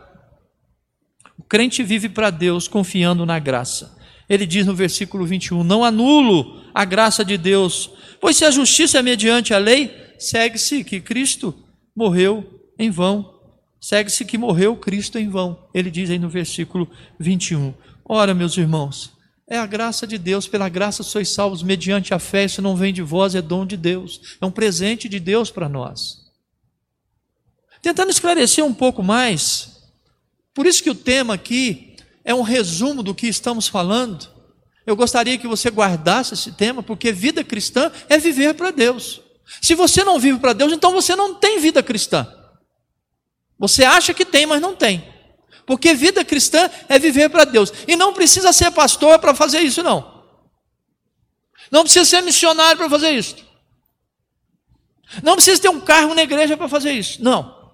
o 1.38 1.44
crente 1.44 1.84
vive 1.84 2.08
para 2.08 2.30
Deus 2.30 2.68
confiando 2.68 3.26
na 3.26 3.40
graça. 3.40 3.99
Ele 4.30 4.46
diz 4.46 4.66
no 4.66 4.76
versículo 4.76 5.26
21: 5.26 5.64
Não 5.64 5.84
anulo 5.84 6.62
a 6.74 6.86
graça 6.86 7.26
de 7.26 7.38
Deus, 7.38 7.90
pois 8.22 8.38
se 8.38 8.46
a 8.46 8.52
justiça 8.52 9.00
é 9.00 9.02
mediante 9.02 9.54
a 9.54 9.58
lei, 9.58 9.92
segue-se 10.20 10.84
que 10.84 11.02
Cristo 11.02 11.54
morreu 11.96 12.70
em 12.78 12.92
vão. 12.92 13.38
Segue-se 13.82 14.26
que 14.26 14.38
morreu 14.38 14.76
Cristo 14.76 15.18
em 15.18 15.30
vão. 15.30 15.68
Ele 15.74 15.90
diz 15.90 16.10
aí 16.10 16.20
no 16.20 16.30
versículo 16.30 16.88
21. 17.20 17.74
Ora, 18.06 18.34
meus 18.34 18.58
irmãos, 18.58 19.14
é 19.50 19.58
a 19.58 19.66
graça 19.66 20.06
de 20.06 20.18
Deus, 20.18 20.48
pela 20.48 20.70
graça 20.70 21.02
sois 21.02 21.30
salvos 21.30 21.64
mediante 21.64 22.14
a 22.14 22.20
fé, 22.20 22.46
isso 22.46 22.62
não 22.62 22.76
vem 22.76 22.94
de 22.94 23.02
vós, 23.02 23.34
é 23.34 23.42
dom 23.42 23.66
de 23.66 23.76
Deus, 23.76 24.38
é 24.40 24.46
um 24.46 24.52
presente 24.52 25.10
de 25.10 25.20
Deus 25.20 25.50
para 25.50 25.68
nós. 25.68 26.20
Tentando 27.82 28.12
esclarecer 28.12 28.64
um 28.64 28.74
pouco 28.74 29.02
mais, 29.02 29.82
por 30.54 30.68
isso 30.68 30.84
que 30.84 30.90
o 30.90 30.96
tema 30.96 31.34
aqui 31.34 31.89
é 32.30 32.36
um 32.36 32.44
resumo 32.44 33.02
do 33.02 33.16
que 33.16 33.26
estamos 33.26 33.68
falando. 33.68 34.30
Eu 34.86 34.96
gostaria 34.96 35.36
que 35.36 35.48
você 35.48 35.72
guardasse 35.72 36.36
esse 36.36 36.52
tema, 36.52 36.84
porque 36.84 37.12
vida 37.12 37.44
cristã 37.44 37.92
é 38.08 38.20
viver 38.20 38.54
para 38.54 38.70
Deus. 38.70 39.20
Se 39.60 39.74
você 39.74 40.04
não 40.04 40.20
vive 40.20 40.38
para 40.38 40.54
Deus, 40.54 40.72
então 40.72 40.92
você 40.92 41.16
não 41.16 41.34
tem 41.34 41.60
vida 41.60 41.82
cristã. 41.82 42.32
Você 43.58 43.84
acha 43.84 44.14
que 44.14 44.24
tem, 44.24 44.46
mas 44.46 44.62
não 44.62 44.76
tem. 44.76 45.12
Porque 45.66 45.96
vida 45.96 46.24
cristã 46.24 46.70
é 46.88 47.00
viver 47.00 47.32
para 47.32 47.46
Deus. 47.46 47.74
E 47.88 47.96
não 47.96 48.14
precisa 48.14 48.54
ser 48.54 48.70
pastor 48.70 49.18
para 49.18 49.34
fazer 49.34 49.62
isso, 49.62 49.82
não. 49.82 50.24
Não 51.72 51.82
precisa 51.82 52.06
ser 52.06 52.22
missionário 52.22 52.78
para 52.78 52.90
fazer 52.92 53.10
isso. 53.10 53.38
Não 55.24 55.34
precisa 55.34 55.60
ter 55.60 55.70
um 55.70 55.82
carro 55.82 56.14
na 56.14 56.22
igreja 56.22 56.56
para 56.56 56.70
fazer 56.70 56.92
isso. 56.92 57.24
Não. 57.24 57.74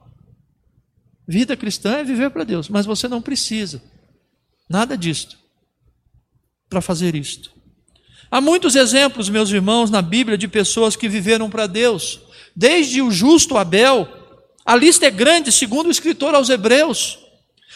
Vida 1.27 1.57
cristã 1.57 1.97
é 1.97 2.03
viver 2.05 2.29
para 2.29 2.45
Deus, 2.45 2.69
mas 2.69 2.85
você 2.85 3.09
não 3.09 3.21
precisa 3.21 3.83
nada 4.69 4.97
disto 4.97 5.37
para 6.69 6.81
fazer 6.81 7.15
isto. 7.15 7.51
Há 8.29 8.41
muitos 8.41 8.75
exemplos, 8.75 9.29
meus 9.29 9.49
irmãos, 9.49 9.89
na 9.89 10.01
Bíblia 10.01 10.37
de 10.37 10.47
pessoas 10.47 10.95
que 10.95 11.07
viveram 11.07 11.49
para 11.49 11.67
Deus, 11.67 12.19
desde 12.55 13.01
o 13.01 13.11
justo 13.11 13.57
Abel, 13.57 14.07
a 14.65 14.75
lista 14.75 15.05
é 15.05 15.11
grande, 15.11 15.51
segundo 15.51 15.87
o 15.87 15.91
escritor 15.91 16.33
aos 16.33 16.49
Hebreus. 16.49 17.19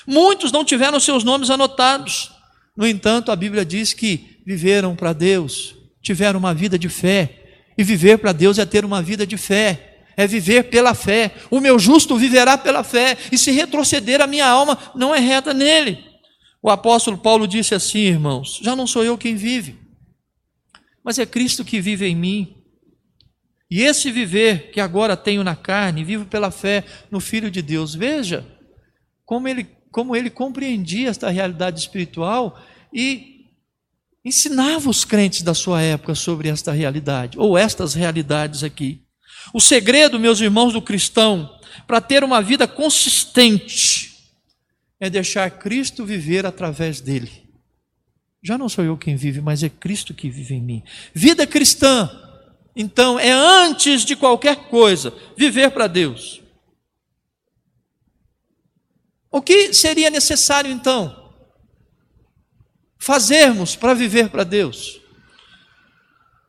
Muitos 0.07 0.51
não 0.51 0.65
tiveram 0.65 0.99
seus 0.99 1.23
nomes 1.23 1.49
anotados. 1.49 2.31
No 2.75 2.87
entanto, 2.87 3.31
a 3.31 3.35
Bíblia 3.35 3.63
diz 3.63 3.93
que 3.93 4.41
viveram 4.45 4.95
para 4.95 5.13
Deus, 5.13 5.75
tiveram 6.01 6.39
uma 6.39 6.53
vida 6.53 6.79
de 6.79 6.89
fé. 6.89 7.35
E 7.77 7.83
viver 7.83 8.17
para 8.17 8.33
Deus 8.33 8.57
é 8.57 8.65
ter 8.65 8.83
uma 8.83 9.01
vida 9.01 9.25
de 9.25 9.37
fé, 9.37 10.01
é 10.17 10.27
viver 10.27 10.63
pela 10.63 10.93
fé. 10.93 11.33
O 11.49 11.61
meu 11.61 11.77
justo 11.79 12.17
viverá 12.17 12.57
pela 12.57 12.83
fé, 12.83 13.17
e 13.31 13.37
se 13.37 13.51
retroceder 13.51 14.19
a 14.19 14.27
minha 14.27 14.47
alma 14.47 14.77
não 14.95 15.13
é 15.13 15.19
reta 15.19 15.53
nele. 15.53 16.08
O 16.61 16.69
apóstolo 16.69 17.17
Paulo 17.17 17.47
disse 17.47 17.73
assim, 17.73 17.99
irmãos: 17.99 18.59
Já 18.61 18.75
não 18.75 18.87
sou 18.87 19.03
eu 19.03 19.17
quem 19.17 19.35
vive, 19.35 19.77
mas 21.03 21.17
é 21.19 21.25
Cristo 21.25 21.63
que 21.63 21.79
vive 21.79 22.05
em 22.05 22.15
mim. 22.15 22.55
E 23.71 23.81
esse 23.81 24.11
viver 24.11 24.71
que 24.71 24.81
agora 24.81 25.15
tenho 25.15 25.43
na 25.43 25.55
carne, 25.55 26.03
vivo 26.03 26.25
pela 26.25 26.49
fé 26.49 26.83
no 27.11 27.19
Filho 27.19 27.51
de 27.51 27.61
Deus. 27.61 27.93
Veja 27.93 28.45
como 29.25 29.47
ele 29.47 29.79
como 29.91 30.15
ele 30.15 30.29
compreendia 30.29 31.09
esta 31.09 31.29
realidade 31.29 31.79
espiritual 31.79 32.59
e 32.93 33.45
ensinava 34.23 34.89
os 34.89 35.03
crentes 35.03 35.41
da 35.41 35.53
sua 35.53 35.81
época 35.81 36.13
sobre 36.13 36.49
esta 36.49 36.71
realidade, 36.71 37.37
ou 37.39 37.57
estas 37.57 37.93
realidades 37.93 38.63
aqui. 38.63 39.01
O 39.53 39.59
segredo, 39.59 40.19
meus 40.19 40.39
irmãos 40.41 40.73
do 40.73 40.81
cristão, 40.81 41.57
para 41.87 42.01
ter 42.01 42.23
uma 42.23 42.41
vida 42.41 42.67
consistente, 42.67 44.18
é 44.99 45.09
deixar 45.09 45.49
Cristo 45.51 46.05
viver 46.05 46.45
através 46.45 46.99
dele. 46.99 47.49
Já 48.41 48.57
não 48.57 48.69
sou 48.69 48.83
eu 48.83 48.97
quem 48.97 49.15
vive, 49.15 49.41
mas 49.41 49.63
é 49.63 49.69
Cristo 49.69 50.13
que 50.13 50.29
vive 50.29 50.55
em 50.55 50.61
mim. 50.61 50.83
Vida 51.13 51.45
cristã, 51.45 52.09
então, 52.75 53.19
é 53.19 53.31
antes 53.31 54.05
de 54.05 54.15
qualquer 54.15 54.69
coisa, 54.69 55.13
viver 55.37 55.71
para 55.71 55.87
Deus. 55.87 56.41
O 59.31 59.41
que 59.41 59.73
seria 59.73 60.09
necessário 60.09 60.71
então 60.71 61.33
fazermos 62.97 63.75
para 63.75 63.93
viver 63.93 64.29
para 64.29 64.43
Deus? 64.43 64.99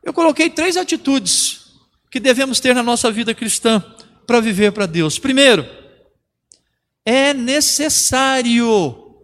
Eu 0.03 0.13
coloquei 0.13 0.49
três 0.49 0.77
atitudes 0.77 1.75
que 2.09 2.19
devemos 2.19 2.59
ter 2.59 2.73
na 2.73 2.81
nossa 2.81 3.11
vida 3.11 3.33
cristã 3.35 3.83
para 4.25 4.39
viver 4.39 4.71
para 4.71 4.85
Deus. 4.85 5.19
Primeiro, 5.19 5.67
é 7.05 7.33
necessário, 7.33 9.15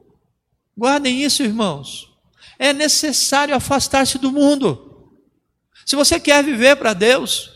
guardem 0.75 1.22
isso, 1.22 1.43
irmãos, 1.43 2.10
é 2.57 2.74
necessário 2.74 3.55
afastar-se 3.55 4.17
do 4.17 4.31
mundo. 4.31 5.13
Se 5.86 5.96
você 5.96 6.19
quer 6.19 6.43
viver 6.43 6.75
para 6.75 6.93
Deus, 6.93 7.51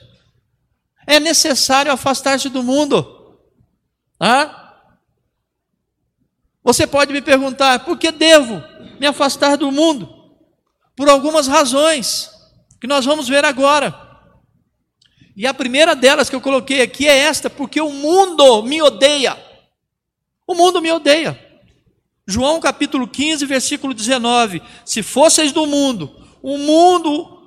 é 1.05 1.19
necessário 1.19 1.91
afastar-se 1.91 2.49
do 2.49 2.63
mundo. 2.63 3.39
Ah? 4.19 4.61
Você 6.63 6.85
pode 6.85 7.11
me 7.11 7.21
perguntar, 7.21 7.83
por 7.83 7.97
que 7.97 8.11
devo 8.11 8.63
me 8.99 9.07
afastar 9.07 9.57
do 9.57 9.71
mundo? 9.71 10.07
Por 10.95 11.09
algumas 11.09 11.47
razões, 11.47 12.29
que 12.79 12.87
nós 12.87 13.03
vamos 13.03 13.27
ver 13.27 13.43
agora. 13.43 14.09
E 15.35 15.47
a 15.47 15.53
primeira 15.53 15.95
delas 15.95 16.29
que 16.29 16.35
eu 16.35 16.41
coloquei 16.41 16.81
aqui 16.81 17.07
é 17.07 17.17
esta, 17.17 17.49
porque 17.49 17.81
o 17.81 17.89
mundo 17.89 18.63
me 18.63 18.81
odeia. 18.81 19.50
O 20.51 20.55
mundo 20.55 20.81
me 20.81 20.91
odeia. 20.91 21.39
João 22.27 22.59
capítulo 22.59 23.07
15, 23.07 23.45
versículo 23.45 23.93
19: 23.93 24.61
Se 24.85 25.01
fosseis 25.01 25.53
do 25.53 25.65
mundo, 25.65 26.13
o 26.43 26.57
mundo 26.57 27.39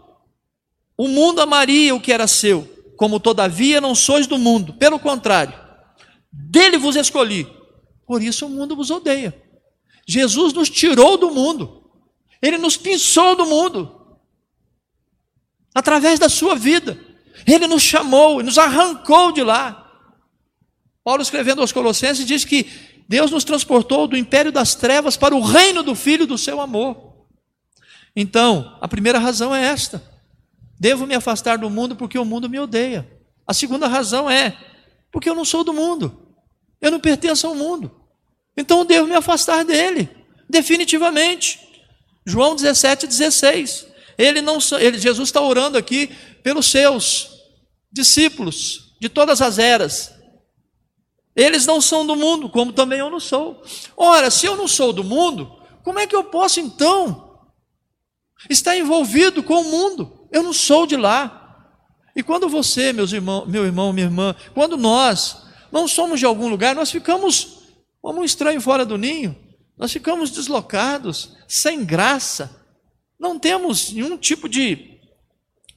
o 0.97 1.07
mundo 1.07 1.41
amaria 1.41 1.95
o 1.95 2.01
que 2.01 2.13
era 2.13 2.27
seu, 2.27 2.63
como 2.97 3.21
todavia 3.21 3.79
não 3.81 3.95
sois 3.95 4.27
do 4.27 4.39
mundo, 4.39 4.73
pelo 4.75 4.99
contrário, 4.99 5.53
dele 6.33 6.79
vos 6.79 6.97
escolhi 6.97 7.47
por 8.07 8.23
isso 8.23 8.47
o 8.47 8.51
mundo 8.51 8.77
vos 8.77 8.91
odeia. 8.91 9.35
Jesus 10.07 10.53
nos 10.53 10.71
tirou 10.71 11.19
do 11.19 11.31
mundo, 11.31 11.91
ele 12.41 12.57
nos 12.57 12.77
pinçou 12.77 13.37
do 13.37 13.45
mundo, 13.45 14.19
através 15.75 16.19
da 16.19 16.29
sua 16.29 16.55
vida, 16.55 16.99
ele 17.47 17.67
nos 17.67 17.83
chamou, 17.83 18.43
nos 18.43 18.57
arrancou 18.57 19.31
de 19.33 19.43
lá. 19.43 19.83
Paulo, 21.03 21.21
escrevendo 21.21 21.61
aos 21.61 21.71
Colossenses, 21.71 22.27
diz 22.27 22.47
que 22.47 22.67
Deus 23.09 23.31
nos 23.31 23.45
transportou 23.45 24.07
do 24.07 24.17
império 24.17 24.51
das 24.51 24.75
trevas 24.75 25.17
para 25.17 25.35
o 25.35 25.41
reino 25.41 25.83
do 25.83 25.95
Filho 25.95 26.27
do 26.27 26.39
seu 26.39 26.61
amor. 26.61 27.15
Então, 28.17 28.79
a 28.81 28.89
primeira 28.89 29.19
razão 29.19 29.55
é 29.55 29.63
esta: 29.65 30.03
devo 30.79 31.07
me 31.07 31.15
afastar 31.15 31.59
do 31.59 31.69
mundo 31.69 31.97
porque 31.97 32.19
o 32.19 32.25
mundo 32.25 32.49
me 32.49 32.59
odeia. 32.59 33.09
A 33.47 33.53
segunda 33.53 33.87
razão 33.87 34.31
é 34.31 34.57
porque 35.13 35.29
eu 35.29 35.35
não 35.35 35.45
sou 35.45 35.63
do 35.63 35.73
mundo. 35.73 36.37
Eu 36.81 36.91
não 36.91 37.01
pertenço 37.01 37.47
ao 37.47 37.55
mundo. 37.55 37.91
Então 38.57 38.79
eu 38.79 38.85
devo 38.85 39.09
me 39.09 39.15
afastar 39.15 39.65
dele, 39.65 40.09
definitivamente. 40.49 41.61
João 42.25 42.55
17, 42.55 43.07
16. 43.07 43.87
Ele 44.17 44.41
não, 44.41 44.59
ele, 44.79 44.99
Jesus 44.99 45.29
está 45.29 45.41
orando 45.41 45.77
aqui 45.77 46.11
pelos 46.43 46.67
seus 46.67 47.31
discípulos 47.93 48.95
de 49.01 49.09
todas 49.09 49.43
as 49.43 49.59
eras. 49.59 50.14
Eles 51.37 51.67
não 51.67 51.81
são 51.81 52.07
do 52.07 52.15
mundo, 52.15 52.49
como 52.49 52.73
também 52.73 53.01
eu 53.01 53.11
não 53.11 53.19
sou. 53.19 53.63
Ora, 53.97 54.31
se 54.31 54.47
eu 54.47 54.57
não 54.57 54.69
sou 54.69 54.93
do 54.93 55.03
mundo, 55.03 55.51
como 55.83 55.99
é 55.99 56.07
que 56.07 56.15
eu 56.15 56.25
posso 56.25 56.61
então 56.61 57.41
estar 58.49 58.77
envolvido 58.77 59.43
com 59.43 59.61
o 59.61 59.65
mundo? 59.65 60.29
Eu 60.31 60.43
não 60.43 60.53
sou 60.53 60.87
de 60.87 60.97
lá. 60.97 61.41
E 62.15 62.23
quando 62.23 62.49
você, 62.49 62.93
meus 62.93 63.13
irmãos, 63.13 63.47
meu 63.47 63.65
irmão, 63.65 63.93
minha 63.93 64.07
irmã, 64.07 64.37
quando 64.55 64.77
nós 64.77 65.43
não 65.73 65.89
somos 65.89 66.21
de 66.21 66.27
algum 66.27 66.49
lugar, 66.49 66.75
nós 66.75 66.91
ficamos 66.91 67.65
como 68.01 68.21
um 68.21 68.25
estranho 68.25 68.61
fora 68.61 68.85
do 68.85 68.97
ninho. 68.97 69.37
Nós 69.77 69.93
ficamos 69.93 70.31
deslocados, 70.31 71.37
sem 71.49 71.85
graça. 71.85 72.65
Não 73.19 73.39
temos 73.39 73.93
nenhum 73.93 74.17
tipo 74.17 74.49
de 74.49 75.01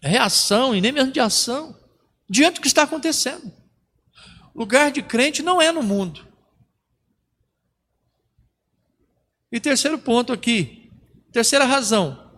reação 0.01 0.75
e 0.75 0.81
nem 0.81 0.91
mesmo 0.91 1.11
de 1.11 1.19
ação 1.19 1.75
diante 2.29 2.55
do 2.55 2.61
que 2.61 2.67
está 2.67 2.83
acontecendo. 2.83 3.51
Lugar 4.57 4.91
de 4.91 5.03
crente 5.03 5.43
não 5.43 5.61
é 5.61 5.71
no 5.71 5.83
mundo. 5.83 6.27
E 9.51 9.59
terceiro 9.59 9.99
ponto 9.99 10.33
aqui, 10.33 10.91
terceira 11.31 11.63
razão, 11.63 12.31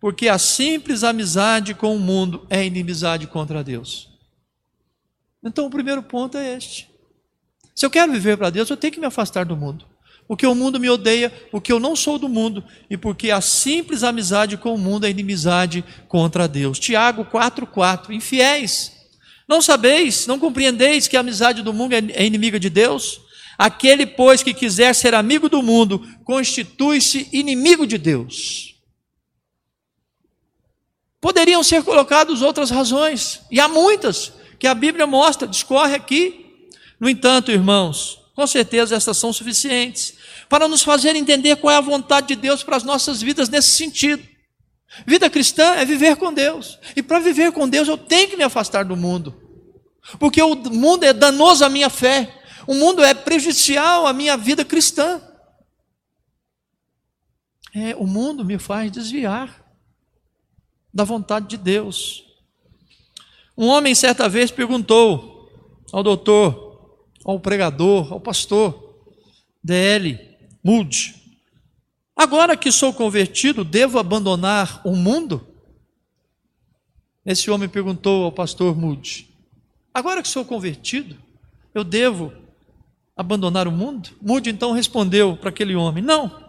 porque 0.00 0.28
a 0.28 0.38
simples 0.38 1.02
amizade 1.02 1.74
com 1.74 1.96
o 1.96 1.98
mundo 1.98 2.46
é 2.48 2.64
inimizade 2.64 3.26
contra 3.26 3.64
Deus. 3.64 4.08
Então 5.42 5.66
o 5.66 5.70
primeiro 5.70 6.02
ponto 6.02 6.38
é 6.38 6.56
este. 6.56 6.88
Se 7.74 7.84
eu 7.84 7.90
quero 7.90 8.12
viver 8.12 8.36
para 8.38 8.50
Deus, 8.50 8.70
eu 8.70 8.76
tenho 8.76 8.92
que 8.92 9.00
me 9.00 9.06
afastar 9.06 9.44
do 9.44 9.56
mundo. 9.56 9.84
Porque 10.28 10.46
o 10.46 10.54
mundo 10.54 10.78
me 10.78 10.88
odeia, 10.88 11.30
porque 11.50 11.72
eu 11.72 11.80
não 11.80 11.96
sou 11.96 12.18
do 12.18 12.28
mundo 12.28 12.62
e 12.88 12.96
porque 12.96 13.30
a 13.30 13.40
simples 13.40 14.02
amizade 14.02 14.56
com 14.56 14.74
o 14.74 14.78
mundo 14.78 15.06
é 15.06 15.10
inimizade 15.10 15.84
contra 16.06 16.46
Deus. 16.46 16.78
Tiago 16.78 17.24
4:4. 17.24 18.12
Infiéis, 18.12 18.97
não 19.48 19.62
sabeis, 19.62 20.26
não 20.26 20.38
compreendeis 20.38 21.08
que 21.08 21.16
a 21.16 21.20
amizade 21.20 21.62
do 21.62 21.72
mundo 21.72 21.94
é, 21.94 22.02
é 22.12 22.26
inimiga 22.26 22.60
de 22.60 22.68
Deus? 22.68 23.22
Aquele, 23.56 24.06
pois, 24.06 24.42
que 24.42 24.52
quiser 24.52 24.94
ser 24.94 25.14
amigo 25.14 25.48
do 25.48 25.62
mundo, 25.62 26.06
constitui-se 26.24 27.28
inimigo 27.32 27.86
de 27.86 27.96
Deus. 27.96 28.76
Poderiam 31.20 31.64
ser 31.64 31.82
colocadas 31.82 32.42
outras 32.42 32.70
razões, 32.70 33.40
e 33.50 33.58
há 33.58 33.66
muitas 33.66 34.32
que 34.58 34.66
a 34.66 34.74
Bíblia 34.74 35.06
mostra, 35.06 35.48
discorre 35.48 35.94
aqui. 35.94 36.68
No 37.00 37.08
entanto, 37.08 37.50
irmãos, 37.50 38.20
com 38.34 38.46
certeza 38.46 38.94
essas 38.94 39.16
são 39.16 39.32
suficientes 39.32 40.14
para 40.48 40.68
nos 40.68 40.82
fazer 40.82 41.16
entender 41.16 41.56
qual 41.56 41.72
é 41.72 41.76
a 41.76 41.80
vontade 41.80 42.28
de 42.28 42.36
Deus 42.36 42.62
para 42.62 42.76
as 42.76 42.84
nossas 42.84 43.20
vidas 43.20 43.48
nesse 43.48 43.70
sentido. 43.70 44.22
Vida 45.06 45.28
cristã 45.28 45.74
é 45.74 45.84
viver 45.84 46.16
com 46.16 46.32
Deus. 46.32 46.78
E 46.96 47.02
para 47.02 47.18
viver 47.18 47.52
com 47.52 47.68
Deus 47.68 47.88
eu 47.88 47.98
tenho 47.98 48.28
que 48.28 48.36
me 48.36 48.44
afastar 48.44 48.84
do 48.84 48.96
mundo. 48.96 49.37
Porque 50.18 50.40
o 50.42 50.54
mundo 50.54 51.04
é 51.04 51.12
danoso 51.12 51.64
à 51.64 51.68
minha 51.68 51.90
fé. 51.90 52.42
O 52.66 52.74
mundo 52.74 53.02
é 53.02 53.12
prejudicial 53.14 54.06
à 54.06 54.12
minha 54.12 54.36
vida 54.36 54.64
cristã. 54.64 55.20
É, 57.74 57.94
o 57.96 58.06
mundo 58.06 58.44
me 58.44 58.58
faz 58.58 58.90
desviar 58.90 59.64
da 60.92 61.04
vontade 61.04 61.48
de 61.48 61.56
Deus. 61.56 62.24
Um 63.56 63.66
homem 63.66 63.94
certa 63.94 64.28
vez 64.28 64.50
perguntou 64.50 65.50
ao 65.92 66.02
doutor, 66.02 67.06
ao 67.24 67.38
pregador, 67.38 68.12
ao 68.12 68.20
pastor 68.20 69.02
D.L. 69.62 70.18
Moody: 70.62 71.14
Agora 72.16 72.56
que 72.56 72.72
sou 72.72 72.92
convertido, 72.92 73.64
devo 73.64 73.98
abandonar 73.98 74.80
o 74.84 74.96
mundo? 74.96 75.46
Esse 77.24 77.50
homem 77.50 77.68
perguntou 77.68 78.24
ao 78.24 78.32
pastor 78.32 78.76
Moody: 78.76 79.27
Agora 79.92 80.22
que 80.22 80.28
sou 80.28 80.44
convertido, 80.44 81.16
eu 81.74 81.82
devo 81.82 82.32
abandonar 83.16 83.66
o 83.66 83.72
mundo? 83.72 84.10
Moody 84.20 84.50
então 84.50 84.72
respondeu 84.72 85.36
para 85.36 85.50
aquele 85.50 85.74
homem: 85.74 86.02
Não, 86.02 86.44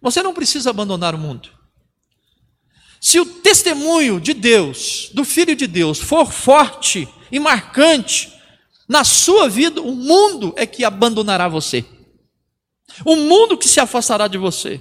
você 0.00 0.22
não 0.22 0.34
precisa 0.34 0.70
abandonar 0.70 1.14
o 1.14 1.18
mundo. 1.18 1.50
Se 3.00 3.18
o 3.18 3.24
testemunho 3.24 4.20
de 4.20 4.34
Deus, 4.34 5.10
do 5.14 5.24
Filho 5.24 5.56
de 5.56 5.66
Deus, 5.66 5.98
for 5.98 6.30
forte 6.30 7.08
e 7.32 7.38
marcante 7.38 8.32
na 8.88 9.04
sua 9.04 9.48
vida, 9.48 9.80
o 9.80 9.94
mundo 9.94 10.52
é 10.56 10.66
que 10.66 10.84
abandonará 10.84 11.48
você 11.48 11.86
o 13.04 13.16
mundo 13.16 13.56
que 13.56 13.68
se 13.68 13.80
afastará 13.80 14.28
de 14.28 14.38
você, 14.38 14.80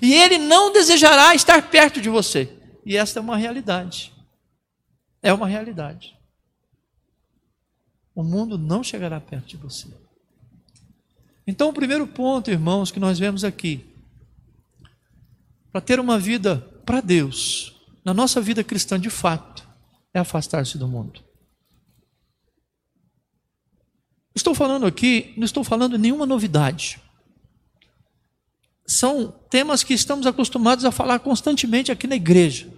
e 0.00 0.14
ele 0.14 0.38
não 0.38 0.72
desejará 0.72 1.34
estar 1.34 1.70
perto 1.70 2.00
de 2.00 2.08
você. 2.08 2.50
E 2.84 2.96
esta 2.96 3.18
é 3.18 3.22
uma 3.22 3.36
realidade. 3.36 4.12
É 5.22 5.32
uma 5.32 5.46
realidade. 5.46 6.13
O 8.14 8.22
mundo 8.22 8.56
não 8.56 8.82
chegará 8.82 9.20
perto 9.20 9.48
de 9.48 9.56
você. 9.56 9.88
Então, 11.46 11.68
o 11.68 11.72
primeiro 11.72 12.06
ponto, 12.06 12.50
irmãos, 12.50 12.90
que 12.90 13.00
nós 13.00 13.18
vemos 13.18 13.44
aqui, 13.44 13.84
para 15.72 15.80
ter 15.80 15.98
uma 15.98 16.18
vida 16.18 16.58
para 16.86 17.00
Deus, 17.00 17.74
na 18.04 18.14
nossa 18.14 18.40
vida 18.40 18.62
cristã 18.62 18.98
de 18.98 19.10
fato, 19.10 19.66
é 20.12 20.20
afastar-se 20.20 20.78
do 20.78 20.86
mundo. 20.86 21.22
Estou 24.34 24.54
falando 24.54 24.86
aqui, 24.86 25.34
não 25.36 25.44
estou 25.44 25.64
falando 25.64 25.98
nenhuma 25.98 26.26
novidade 26.26 27.00
são 28.86 29.32
temas 29.48 29.82
que 29.82 29.94
estamos 29.94 30.26
acostumados 30.26 30.84
a 30.84 30.90
falar 30.90 31.18
constantemente 31.20 31.90
aqui 31.90 32.06
na 32.06 32.16
igreja. 32.16 32.68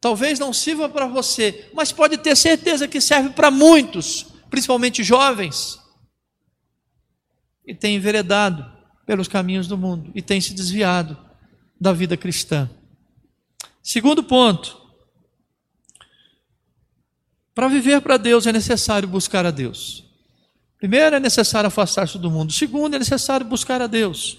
Talvez 0.00 0.38
não 0.38 0.52
sirva 0.52 0.88
para 0.88 1.06
você, 1.06 1.70
mas 1.74 1.90
pode 1.90 2.18
ter 2.18 2.36
certeza 2.36 2.86
que 2.86 3.00
serve 3.00 3.30
para 3.30 3.50
muitos, 3.50 4.26
principalmente 4.48 5.02
jovens, 5.02 5.78
e 7.66 7.74
tem 7.74 7.96
enveredado 7.96 8.64
pelos 9.04 9.28
caminhos 9.28 9.66
do 9.66 9.76
mundo 9.76 10.10
e 10.14 10.22
tem 10.22 10.40
se 10.40 10.54
desviado 10.54 11.18
da 11.80 11.92
vida 11.92 12.16
cristã. 12.16 12.70
Segundo 13.82 14.22
ponto, 14.22 14.80
para 17.54 17.68
viver 17.68 18.00
para 18.00 18.16
Deus 18.16 18.46
é 18.46 18.52
necessário 18.52 19.08
buscar 19.08 19.44
a 19.44 19.50
Deus. 19.50 20.04
Primeiro, 20.78 21.16
é 21.16 21.20
necessário 21.20 21.66
afastar-se 21.66 22.16
do 22.18 22.30
mundo. 22.30 22.52
Segundo, 22.52 22.94
é 22.94 22.98
necessário 22.98 23.44
buscar 23.44 23.82
a 23.82 23.88
Deus. 23.88 24.38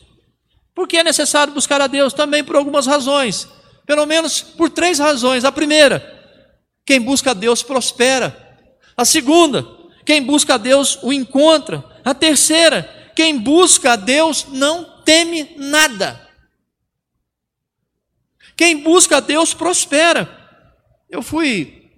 Por 0.74 0.88
que 0.88 0.98
é 0.98 1.04
necessário 1.04 1.54
buscar 1.54 1.82
a 1.82 1.88
Deus? 1.88 2.14
Também 2.14 2.44
por 2.44 2.56
algumas 2.56 2.88
razões. 2.88 3.48
Pelo 3.90 4.06
menos 4.06 4.40
por 4.40 4.70
três 4.70 5.00
razões. 5.00 5.44
A 5.44 5.52
primeira, 5.52 6.00
quem 6.86 7.02
busca 7.02 7.32
a 7.32 7.34
Deus 7.34 7.64
prospera. 7.64 8.38
A 8.96 9.04
segunda, 9.04 9.68
quem 10.06 10.22
busca 10.22 10.54
a 10.54 10.58
Deus 10.58 11.00
o 11.02 11.12
encontra. 11.12 11.84
A 12.06 12.14
terceira, 12.14 12.84
quem 13.16 13.40
busca 13.40 13.94
a 13.94 13.96
Deus 13.96 14.46
não 14.52 15.02
teme 15.04 15.56
nada. 15.58 16.22
Quem 18.56 18.78
busca 18.78 19.18
a 19.18 19.20
Deus 19.22 19.56
prospera. 19.56 20.38
Eu 21.10 21.24
fui 21.24 21.90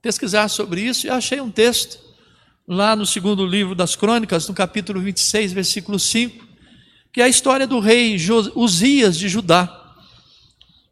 pesquisar 0.00 0.48
sobre 0.48 0.80
isso 0.80 1.06
e 1.06 1.10
achei 1.10 1.42
um 1.42 1.50
texto 1.50 1.98
lá 2.66 2.96
no 2.96 3.04
segundo 3.04 3.44
livro 3.44 3.74
das 3.74 3.94
Crônicas, 3.94 4.48
no 4.48 4.54
capítulo 4.54 4.98
26, 5.02 5.52
versículo 5.52 5.98
5, 5.98 6.42
que 7.12 7.20
é 7.20 7.24
a 7.24 7.28
história 7.28 7.66
do 7.66 7.80
rei 7.80 8.16
Uzias 8.54 9.18
de 9.18 9.28
Judá. 9.28 9.82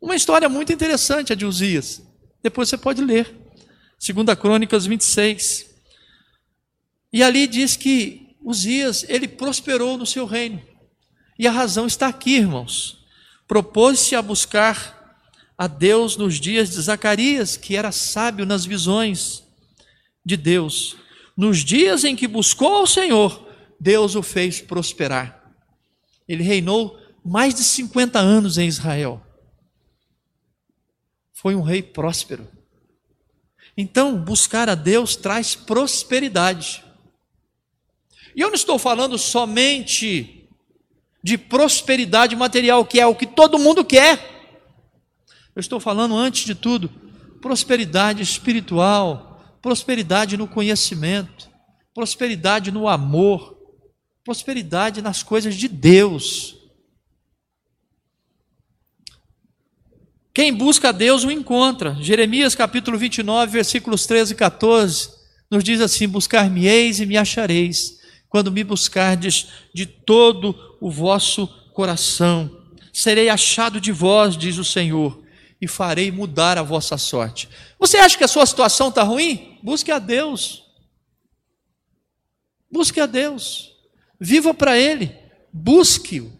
Uma 0.04 0.14
história 0.14 0.48
muito 0.48 0.70
interessante 0.70 1.32
a 1.32 1.36
de 1.36 1.46
Uzias. 1.46 2.02
Depois 2.42 2.68
você 2.68 2.76
pode 2.76 3.02
ler. 3.02 3.34
Segunda 3.98 4.36
Crônicas 4.36 4.84
26. 4.84 5.66
E 7.10 7.22
ali 7.22 7.46
diz 7.46 7.74
que 7.74 8.36
Uzias, 8.42 9.06
ele 9.08 9.26
prosperou 9.26 9.96
no 9.96 10.04
seu 10.04 10.26
reino. 10.26 10.62
E 11.38 11.48
a 11.48 11.50
razão 11.50 11.86
está 11.86 12.08
aqui, 12.08 12.36
irmãos. 12.36 12.98
Propôs-se 13.48 14.14
a 14.14 14.20
buscar 14.20 15.18
a 15.56 15.66
Deus 15.66 16.18
nos 16.18 16.38
dias 16.38 16.70
de 16.70 16.82
Zacarias, 16.82 17.56
que 17.56 17.74
era 17.74 17.90
sábio 17.90 18.44
nas 18.44 18.66
visões 18.66 19.42
de 20.22 20.36
Deus 20.36 20.96
nos 21.36 21.64
dias 21.64 22.04
em 22.04 22.14
que 22.14 22.28
buscou 22.28 22.76
ao 22.76 22.86
Senhor, 22.86 23.48
Deus 23.80 24.14
o 24.14 24.22
fez 24.22 24.60
prosperar. 24.60 25.42
Ele 26.28 26.42
reinou 26.42 26.98
mais 27.24 27.54
de 27.54 27.62
50 27.62 28.18
anos 28.18 28.56
em 28.56 28.68
Israel. 28.68 29.23
Foi 31.44 31.54
um 31.54 31.60
rei 31.60 31.82
próspero. 31.82 32.48
Então, 33.76 34.16
buscar 34.16 34.70
a 34.70 34.74
Deus 34.74 35.14
traz 35.14 35.54
prosperidade. 35.54 36.82
E 38.34 38.40
eu 38.40 38.48
não 38.48 38.54
estou 38.54 38.78
falando 38.78 39.18
somente 39.18 40.48
de 41.22 41.36
prosperidade 41.36 42.34
material, 42.34 42.86
que 42.86 42.98
é 42.98 43.06
o 43.06 43.14
que 43.14 43.26
todo 43.26 43.58
mundo 43.58 43.84
quer. 43.84 44.18
Eu 45.54 45.60
estou 45.60 45.78
falando, 45.78 46.16
antes 46.16 46.46
de 46.46 46.54
tudo, 46.54 46.88
prosperidade 47.42 48.22
espiritual, 48.22 49.58
prosperidade 49.60 50.38
no 50.38 50.48
conhecimento, 50.48 51.50
prosperidade 51.92 52.70
no 52.70 52.88
amor, 52.88 53.54
prosperidade 54.24 55.02
nas 55.02 55.22
coisas 55.22 55.54
de 55.54 55.68
Deus. 55.68 56.56
Quem 60.34 60.52
busca 60.52 60.88
a 60.88 60.92
Deus 60.92 61.22
o 61.22 61.30
encontra. 61.30 61.96
Jeremias 62.00 62.56
capítulo 62.56 62.98
29, 62.98 63.52
versículos 63.52 64.04
13 64.04 64.32
e 64.32 64.36
14, 64.36 65.10
nos 65.48 65.62
diz 65.62 65.80
assim: 65.80 66.08
Buscar-me-eis 66.08 66.98
e 66.98 67.06
me 67.06 67.16
achareis, 67.16 68.00
quando 68.28 68.50
me 68.50 68.64
buscardes 68.64 69.46
de 69.72 69.86
todo 69.86 70.76
o 70.80 70.90
vosso 70.90 71.46
coração. 71.72 72.50
Serei 72.92 73.28
achado 73.28 73.80
de 73.80 73.92
vós, 73.92 74.36
diz 74.36 74.58
o 74.58 74.64
Senhor, 74.64 75.22
e 75.60 75.68
farei 75.68 76.10
mudar 76.10 76.58
a 76.58 76.62
vossa 76.62 76.98
sorte. 76.98 77.48
Você 77.78 77.96
acha 77.98 78.18
que 78.18 78.24
a 78.24 78.28
sua 78.28 78.44
situação 78.44 78.88
está 78.88 79.04
ruim? 79.04 79.60
Busque 79.62 79.92
a 79.92 80.00
Deus. 80.00 80.64
Busque 82.68 82.98
a 82.98 83.06
Deus. 83.06 83.70
Viva 84.18 84.52
para 84.52 84.76
Ele. 84.76 85.14
Busque-o. 85.52 86.32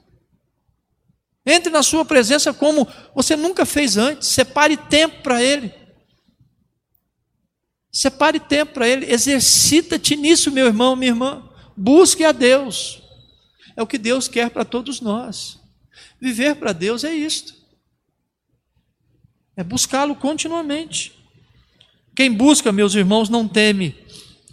Entre 1.46 1.70
na 1.70 1.82
sua 1.82 2.04
presença 2.04 2.54
como 2.54 2.88
você 3.14 3.36
nunca 3.36 3.66
fez 3.66 3.96
antes. 3.96 4.28
Separe 4.28 4.76
tempo 4.76 5.22
para 5.22 5.42
Ele. 5.42 5.72
Separe 7.92 8.40
tempo 8.40 8.72
para 8.72 8.88
Ele. 8.88 9.10
Exercita-te 9.12 10.16
nisso, 10.16 10.50
meu 10.50 10.66
irmão, 10.66 10.96
minha 10.96 11.12
irmã. 11.12 11.48
Busque 11.76 12.24
a 12.24 12.32
Deus. 12.32 13.02
É 13.76 13.82
o 13.82 13.86
que 13.86 13.98
Deus 13.98 14.26
quer 14.26 14.50
para 14.50 14.64
todos 14.64 15.00
nós. 15.00 15.60
Viver 16.20 16.56
para 16.56 16.72
Deus 16.72 17.04
é 17.04 17.12
isto. 17.12 17.54
É 19.56 19.62
buscá-lo 19.62 20.16
continuamente. 20.16 21.12
Quem 22.16 22.32
busca, 22.32 22.72
meus 22.72 22.94
irmãos, 22.94 23.28
não 23.28 23.46
teme. 23.46 23.94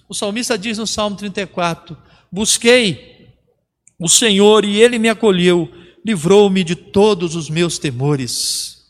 O 0.10 0.14
salmista 0.14 0.58
diz 0.58 0.78
no 0.78 0.86
Salmo 0.86 1.16
34: 1.16 1.98
Busquei 2.30 3.30
o 3.98 4.10
Senhor 4.10 4.66
e 4.66 4.82
ele 4.82 5.00
me 5.00 5.08
acolheu 5.08 5.81
livrou-me 6.06 6.64
de 6.64 6.76
todos 6.76 7.36
os 7.36 7.50
meus 7.50 7.78
temores. 7.78 8.86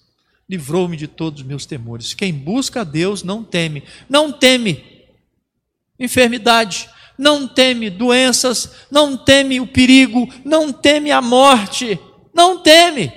Livrou-me 0.49 0.97
de 0.97 1.07
todos 1.07 1.41
os 1.41 1.47
meus 1.47 1.65
temores. 1.65 2.13
Quem 2.13 2.33
busca 2.33 2.81
a 2.81 2.83
Deus 2.83 3.23
não 3.23 3.43
teme. 3.43 3.83
Não 4.09 4.31
teme 4.31 5.05
enfermidade, 5.99 6.89
não 7.17 7.47
teme 7.47 7.89
doenças, 7.89 8.71
não 8.89 9.15
teme 9.15 9.61
o 9.61 9.67
perigo, 9.67 10.27
não 10.43 10.73
teme 10.73 11.11
a 11.11 11.21
morte. 11.21 11.99
Não 12.33 12.61
teme. 12.61 13.11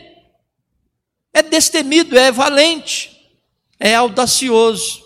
É 1.33 1.42
destemido, 1.42 2.16
é 2.16 2.30
valente, 2.30 3.11
é 3.80 3.94
audacioso. 3.94 5.02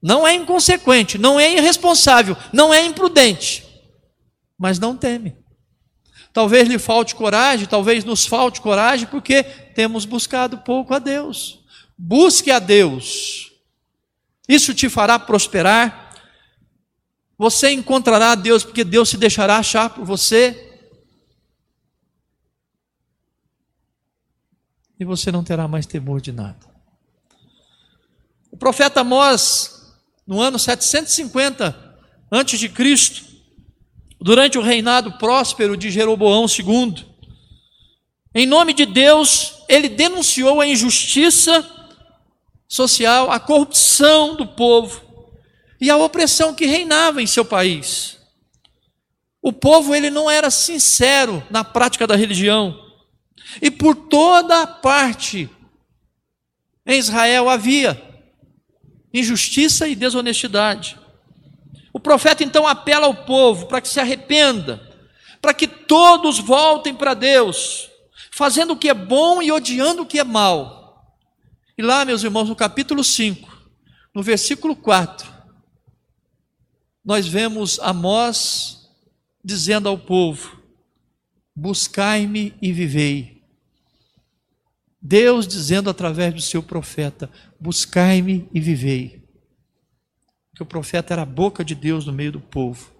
Não 0.00 0.26
é 0.26 0.34
inconsequente, 0.34 1.18
não 1.18 1.40
é 1.40 1.52
irresponsável, 1.52 2.36
não 2.52 2.72
é 2.72 2.84
imprudente, 2.84 3.66
mas 4.56 4.78
não 4.78 4.96
teme. 4.96 5.36
Talvez 6.38 6.68
lhe 6.68 6.78
falte 6.78 7.16
coragem, 7.16 7.66
talvez 7.66 8.04
nos 8.04 8.24
falte 8.24 8.60
coragem, 8.60 9.08
porque 9.08 9.42
temos 9.42 10.04
buscado 10.04 10.58
pouco 10.58 10.94
a 10.94 11.00
Deus. 11.00 11.58
Busque 11.98 12.52
a 12.52 12.60
Deus. 12.60 13.50
Isso 14.48 14.72
te 14.72 14.88
fará 14.88 15.18
prosperar. 15.18 16.14
Você 17.36 17.72
encontrará 17.72 18.30
a 18.30 18.34
Deus, 18.36 18.62
porque 18.62 18.84
Deus 18.84 19.08
se 19.08 19.16
deixará 19.16 19.56
achar 19.56 19.90
por 19.90 20.04
você. 20.04 20.78
E 24.96 25.04
você 25.04 25.32
não 25.32 25.42
terá 25.42 25.66
mais 25.66 25.86
temor 25.86 26.20
de 26.20 26.30
nada. 26.30 26.72
O 28.48 28.56
profeta 28.56 29.00
Amós, 29.00 29.92
no 30.24 30.40
ano 30.40 30.56
750 30.56 31.98
antes 32.30 32.60
de 32.60 32.68
Cristo, 32.68 33.27
durante 34.20 34.58
o 34.58 34.62
reinado 34.62 35.12
próspero 35.12 35.76
de 35.76 35.90
Jeroboão 35.90 36.46
II. 36.46 37.06
Em 38.34 38.46
nome 38.46 38.74
de 38.74 38.84
Deus, 38.84 39.62
ele 39.68 39.88
denunciou 39.88 40.60
a 40.60 40.66
injustiça 40.66 41.68
social, 42.68 43.30
a 43.30 43.40
corrupção 43.40 44.36
do 44.36 44.46
povo 44.46 45.00
e 45.80 45.88
a 45.88 45.96
opressão 45.96 46.54
que 46.54 46.66
reinava 46.66 47.22
em 47.22 47.26
seu 47.26 47.44
país. 47.44 48.18
O 49.40 49.52
povo 49.52 49.94
ele 49.94 50.10
não 50.10 50.28
era 50.28 50.50
sincero 50.50 51.42
na 51.48 51.64
prática 51.64 52.06
da 52.06 52.16
religião. 52.16 52.86
E 53.62 53.70
por 53.70 53.94
toda 53.94 54.66
parte 54.66 55.48
em 56.84 56.98
Israel 56.98 57.48
havia 57.48 58.02
injustiça 59.12 59.88
e 59.88 59.94
desonestidade. 59.94 60.97
O 61.92 61.98
profeta 61.98 62.44
então 62.44 62.66
apela 62.66 63.06
ao 63.06 63.24
povo 63.24 63.66
para 63.66 63.80
que 63.80 63.88
se 63.88 64.00
arrependa, 64.00 64.80
para 65.40 65.54
que 65.54 65.66
todos 65.66 66.38
voltem 66.38 66.94
para 66.94 67.14
Deus, 67.14 67.90
fazendo 68.30 68.72
o 68.72 68.76
que 68.76 68.88
é 68.88 68.94
bom 68.94 69.40
e 69.40 69.50
odiando 69.50 70.02
o 70.02 70.06
que 70.06 70.18
é 70.18 70.24
mal. 70.24 71.16
E 71.76 71.82
lá, 71.82 72.04
meus 72.04 72.22
irmãos, 72.22 72.48
no 72.48 72.56
capítulo 72.56 73.02
5, 73.02 73.56
no 74.14 74.22
versículo 74.22 74.76
4, 74.76 75.32
nós 77.04 77.26
vemos 77.26 77.78
Amós 77.80 78.90
dizendo 79.42 79.88
ao 79.88 79.96
povo: 79.96 80.60
Buscai-me 81.54 82.54
e 82.60 82.72
vivei. 82.72 83.38
Deus 85.00 85.46
dizendo 85.46 85.88
através 85.88 86.34
do 86.34 86.42
seu 86.42 86.62
profeta: 86.62 87.30
Buscai-me 87.58 88.48
e 88.52 88.60
vivei 88.60 89.17
que 90.58 90.62
o 90.64 90.66
profeta 90.66 91.14
era 91.14 91.22
a 91.22 91.24
boca 91.24 91.64
de 91.64 91.72
Deus 91.72 92.04
no 92.04 92.12
meio 92.12 92.32
do 92.32 92.40
povo. 92.40 92.90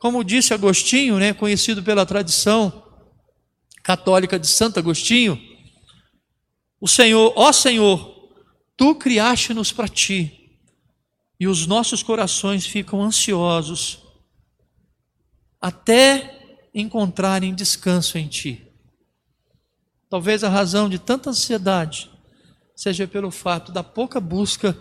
Como 0.00 0.24
disse 0.24 0.52
Agostinho, 0.52 1.16
né, 1.16 1.32
conhecido 1.32 1.80
pela 1.80 2.04
tradição 2.04 2.82
católica 3.84 4.36
de 4.36 4.48
Santo 4.48 4.80
Agostinho, 4.80 5.40
o 6.80 6.88
Senhor, 6.88 7.32
ó 7.36 7.52
Senhor, 7.52 8.32
tu 8.76 8.96
criaste-nos 8.96 9.70
para 9.70 9.86
ti, 9.86 10.58
e 11.38 11.46
os 11.46 11.68
nossos 11.68 12.02
corações 12.02 12.66
ficam 12.66 13.00
ansiosos 13.00 14.02
até 15.60 16.66
encontrarem 16.74 17.54
descanso 17.54 18.18
em 18.18 18.26
ti. 18.26 18.66
Talvez 20.10 20.42
a 20.42 20.48
razão 20.48 20.88
de 20.88 20.98
tanta 20.98 21.30
ansiedade 21.30 22.10
seja 22.74 23.06
pelo 23.06 23.30
fato 23.30 23.70
da 23.70 23.84
pouca 23.84 24.18
busca 24.18 24.76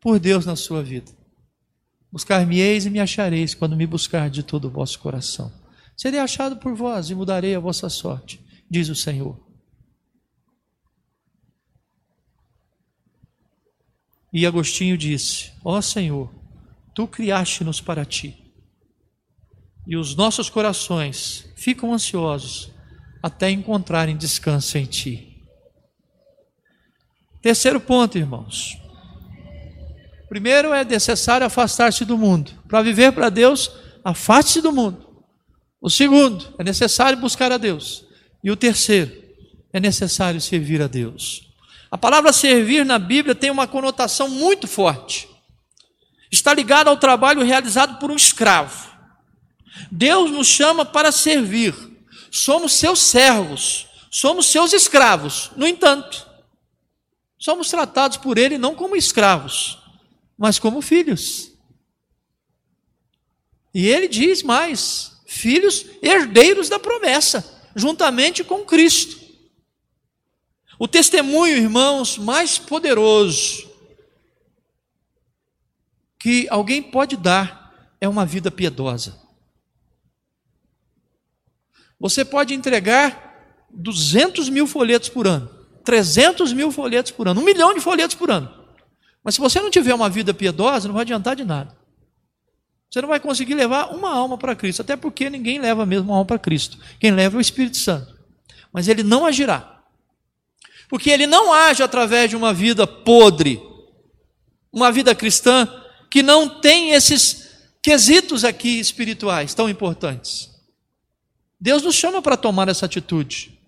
por 0.00 0.18
Deus 0.18 0.46
na 0.46 0.56
sua 0.56 0.82
vida. 0.82 1.20
Buscar-me-eis 2.12 2.84
e 2.84 2.90
me 2.90 3.00
achareis 3.00 3.54
quando 3.54 3.74
me 3.74 3.86
buscar 3.86 4.28
de 4.28 4.42
todo 4.42 4.66
o 4.66 4.70
vosso 4.70 4.98
coração. 4.98 5.50
Serei 5.96 6.20
achado 6.20 6.58
por 6.58 6.74
vós 6.74 7.08
e 7.08 7.14
mudarei 7.14 7.54
a 7.54 7.60
vossa 7.60 7.88
sorte, 7.88 8.44
diz 8.70 8.90
o 8.90 8.94
Senhor. 8.94 9.40
E 14.30 14.44
Agostinho 14.44 14.98
disse: 14.98 15.52
Ó 15.64 15.78
oh 15.78 15.82
Senhor, 15.82 16.30
tu 16.94 17.08
criaste-nos 17.08 17.80
para 17.80 18.04
ti, 18.04 18.52
e 19.86 19.96
os 19.96 20.14
nossos 20.14 20.50
corações 20.50 21.50
ficam 21.56 21.94
ansiosos 21.94 22.70
até 23.22 23.50
encontrarem 23.50 24.16
descanso 24.16 24.76
em 24.76 24.84
ti. 24.84 25.42
Terceiro 27.40 27.80
ponto, 27.80 28.18
irmãos. 28.18 28.81
Primeiro 30.32 30.72
é 30.72 30.82
necessário 30.82 31.46
afastar-se 31.46 32.06
do 32.06 32.16
mundo. 32.16 32.52
Para 32.66 32.80
viver 32.80 33.12
para 33.12 33.28
Deus, 33.28 33.70
afaste-se 34.02 34.62
do 34.62 34.72
mundo. 34.72 35.06
O 35.78 35.90
segundo, 35.90 36.54
é 36.58 36.64
necessário 36.64 37.18
buscar 37.18 37.52
a 37.52 37.58
Deus. 37.58 38.06
E 38.42 38.50
o 38.50 38.56
terceiro, 38.56 39.12
é 39.74 39.78
necessário 39.78 40.40
servir 40.40 40.80
a 40.80 40.86
Deus. 40.86 41.52
A 41.90 41.98
palavra 41.98 42.32
servir 42.32 42.82
na 42.82 42.98
Bíblia 42.98 43.34
tem 43.34 43.50
uma 43.50 43.66
conotação 43.66 44.26
muito 44.26 44.66
forte. 44.66 45.28
Está 46.30 46.54
ligada 46.54 46.88
ao 46.88 46.96
trabalho 46.96 47.44
realizado 47.44 47.98
por 47.98 48.10
um 48.10 48.16
escravo. 48.16 48.90
Deus 49.90 50.30
nos 50.30 50.46
chama 50.46 50.82
para 50.82 51.12
servir. 51.12 51.74
Somos 52.30 52.72
seus 52.72 53.00
servos, 53.00 53.86
somos 54.10 54.46
seus 54.46 54.72
escravos. 54.72 55.50
No 55.58 55.66
entanto, 55.66 56.26
somos 57.38 57.68
tratados 57.68 58.16
por 58.16 58.38
Ele 58.38 58.56
não 58.56 58.74
como 58.74 58.96
escravos, 58.96 59.81
mas 60.36 60.58
como 60.58 60.82
filhos. 60.82 61.52
E 63.74 63.88
ele 63.88 64.08
diz 64.08 64.42
mais: 64.42 65.20
filhos 65.26 65.86
herdeiros 66.02 66.68
da 66.68 66.78
promessa, 66.78 67.62
juntamente 67.74 68.44
com 68.44 68.64
Cristo. 68.64 69.20
O 70.78 70.88
testemunho, 70.88 71.56
irmãos, 71.56 72.18
mais 72.18 72.58
poderoso 72.58 73.70
que 76.18 76.46
alguém 76.50 76.82
pode 76.82 77.16
dar 77.16 77.94
é 78.00 78.08
uma 78.08 78.24
vida 78.26 78.50
piedosa. 78.50 79.20
Você 81.98 82.24
pode 82.24 82.52
entregar 82.54 83.66
200 83.70 84.48
mil 84.48 84.66
folhetos 84.66 85.08
por 85.08 85.26
ano, 85.26 85.48
300 85.84 86.52
mil 86.52 86.70
folhetos 86.70 87.10
por 87.12 87.28
ano, 87.28 87.40
um 87.40 87.44
milhão 87.44 87.74
de 87.74 87.80
folhetos 87.80 88.16
por 88.16 88.30
ano. 88.30 88.61
Mas 89.22 89.34
se 89.34 89.40
você 89.40 89.60
não 89.60 89.70
tiver 89.70 89.94
uma 89.94 90.08
vida 90.08 90.34
piedosa, 90.34 90.88
não 90.88 90.94
vai 90.94 91.02
adiantar 91.02 91.36
de 91.36 91.44
nada. 91.44 91.76
Você 92.90 93.00
não 93.00 93.08
vai 93.08 93.20
conseguir 93.20 93.54
levar 93.54 93.94
uma 93.94 94.12
alma 94.12 94.36
para 94.36 94.54
Cristo, 94.54 94.82
até 94.82 94.96
porque 94.96 95.30
ninguém 95.30 95.58
leva 95.58 95.86
mesmo 95.86 96.08
uma 96.08 96.16
alma 96.16 96.26
para 96.26 96.38
Cristo. 96.38 96.78
Quem 97.00 97.10
leva 97.10 97.36
é 97.36 97.38
o 97.38 97.40
Espírito 97.40 97.78
Santo. 97.78 98.18
Mas 98.72 98.86
ele 98.86 99.02
não 99.02 99.24
agirá. 99.24 99.82
Porque 100.88 101.08
ele 101.08 101.26
não 101.26 101.52
age 101.52 101.82
através 101.82 102.28
de 102.28 102.36
uma 102.36 102.52
vida 102.52 102.86
podre, 102.86 103.62
uma 104.70 104.92
vida 104.92 105.14
cristã 105.14 105.66
que 106.10 106.22
não 106.22 106.60
tem 106.60 106.90
esses 106.90 107.50
quesitos 107.82 108.44
aqui 108.44 108.78
espirituais 108.78 109.54
tão 109.54 109.70
importantes. 109.70 110.50
Deus 111.58 111.82
nos 111.82 111.94
chama 111.94 112.20
para 112.20 112.36
tomar 112.36 112.68
essa 112.68 112.84
atitude. 112.84 113.58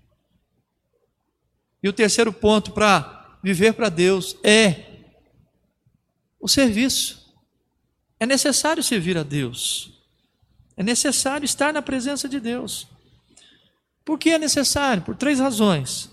E 1.82 1.88
o 1.88 1.92
terceiro 1.92 2.32
ponto 2.32 2.72
para 2.72 3.38
viver 3.42 3.72
para 3.72 3.88
Deus 3.88 4.36
é 4.42 4.93
o 6.44 6.48
serviço. 6.48 7.24
É 8.20 8.26
necessário 8.26 8.82
servir 8.82 9.16
a 9.16 9.22
Deus. 9.22 9.98
É 10.76 10.82
necessário 10.82 11.46
estar 11.46 11.72
na 11.72 11.80
presença 11.80 12.28
de 12.28 12.38
Deus. 12.38 12.86
Por 14.04 14.18
que 14.18 14.28
é 14.28 14.38
necessário? 14.38 15.02
Por 15.02 15.16
três 15.16 15.40
razões. 15.40 16.10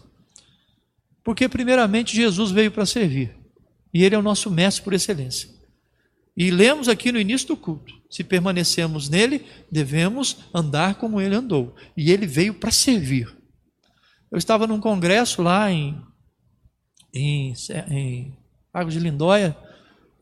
Porque, 1.22 1.50
primeiramente, 1.50 2.16
Jesus 2.16 2.50
veio 2.50 2.72
para 2.72 2.86
servir. 2.86 3.36
E 3.94 4.06
Ele 4.06 4.16
é 4.16 4.18
o 4.18 4.22
nosso 4.22 4.50
mestre 4.50 4.82
por 4.86 4.94
excelência. 4.94 5.50
E 6.38 6.50
lemos 6.50 6.88
aqui 6.88 7.12
no 7.12 7.20
início 7.20 7.50
do 7.50 7.58
culto: 7.58 7.94
se 8.10 8.24
permanecemos 8.24 9.10
nele, 9.10 9.46
devemos 9.70 10.46
andar 10.54 10.96
como 10.96 11.20
Ele 11.20 11.36
andou. 11.36 11.76
E 11.98 12.10
Ele 12.10 12.26
veio 12.26 12.54
para 12.54 12.72
servir. 12.72 13.28
Eu 14.32 14.38
estava 14.38 14.66
num 14.66 14.80
congresso 14.80 15.42
lá 15.42 15.70
em, 15.70 16.02
em, 17.14 17.54
em 17.90 18.38
Águas 18.74 18.94
de 18.94 19.00
Lindóia, 19.02 19.58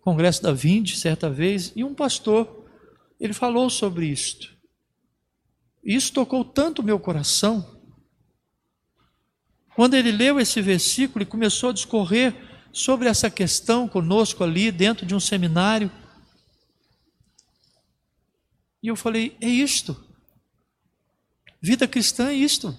congresso 0.02 0.42
da 0.42 0.52
Vinde, 0.52 0.98
certa 0.98 1.30
vez, 1.30 1.72
e 1.76 1.84
um 1.84 1.94
pastor, 1.94 2.66
ele 3.20 3.34
falou 3.34 3.70
sobre 3.70 4.08
isto. 4.08 4.58
Isso 5.84 6.14
tocou 6.14 6.44
tanto 6.44 6.82
o 6.82 6.86
meu 6.86 7.00
coração. 7.00 7.80
Quando 9.76 9.94
ele 9.94 10.12
leu 10.12 10.40
esse 10.40 10.62
versículo 10.62 11.24
e 11.24 11.26
começou 11.26 11.70
a 11.70 11.74
discorrer 11.74 12.36
sobre 12.72 13.08
essa 13.08 13.30
questão 13.30 13.88
conosco 13.88 14.44
ali, 14.44 14.72
dentro 14.72 15.06
de 15.06 15.16
um 15.16 15.20
seminário, 15.20 15.92
e 18.82 18.88
eu 18.88 18.96
falei: 18.96 19.36
é 19.42 19.48
isto. 19.48 20.06
Vida 21.62 21.88
cristã 21.88 22.30
é 22.30 22.34
isto. 22.34 22.78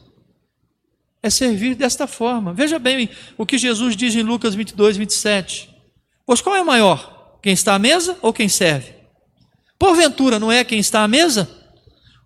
É 1.23 1.29
servir 1.29 1.75
desta 1.75 2.07
forma. 2.07 2.55
Veja 2.55 2.79
bem 2.79 3.11
o 3.37 3.45
que 3.45 3.59
Jesus 3.59 3.95
diz 3.95 4.15
em 4.15 4.23
Lucas 4.23 4.55
22, 4.55 4.97
27. 4.97 5.80
Pois 6.31 6.41
qual 6.41 6.55
é 6.55 6.63
maior? 6.63 7.41
Quem 7.43 7.53
está 7.53 7.75
à 7.75 7.79
mesa 7.81 8.17
ou 8.23 8.33
quem 8.33 8.49
serve? 8.49 8.95
Porventura 9.77 10.39
não 10.39 10.53
é 10.53 10.63
quem 10.63 10.79
está 10.79 11.03
à 11.03 11.09
mesa? 11.09 11.51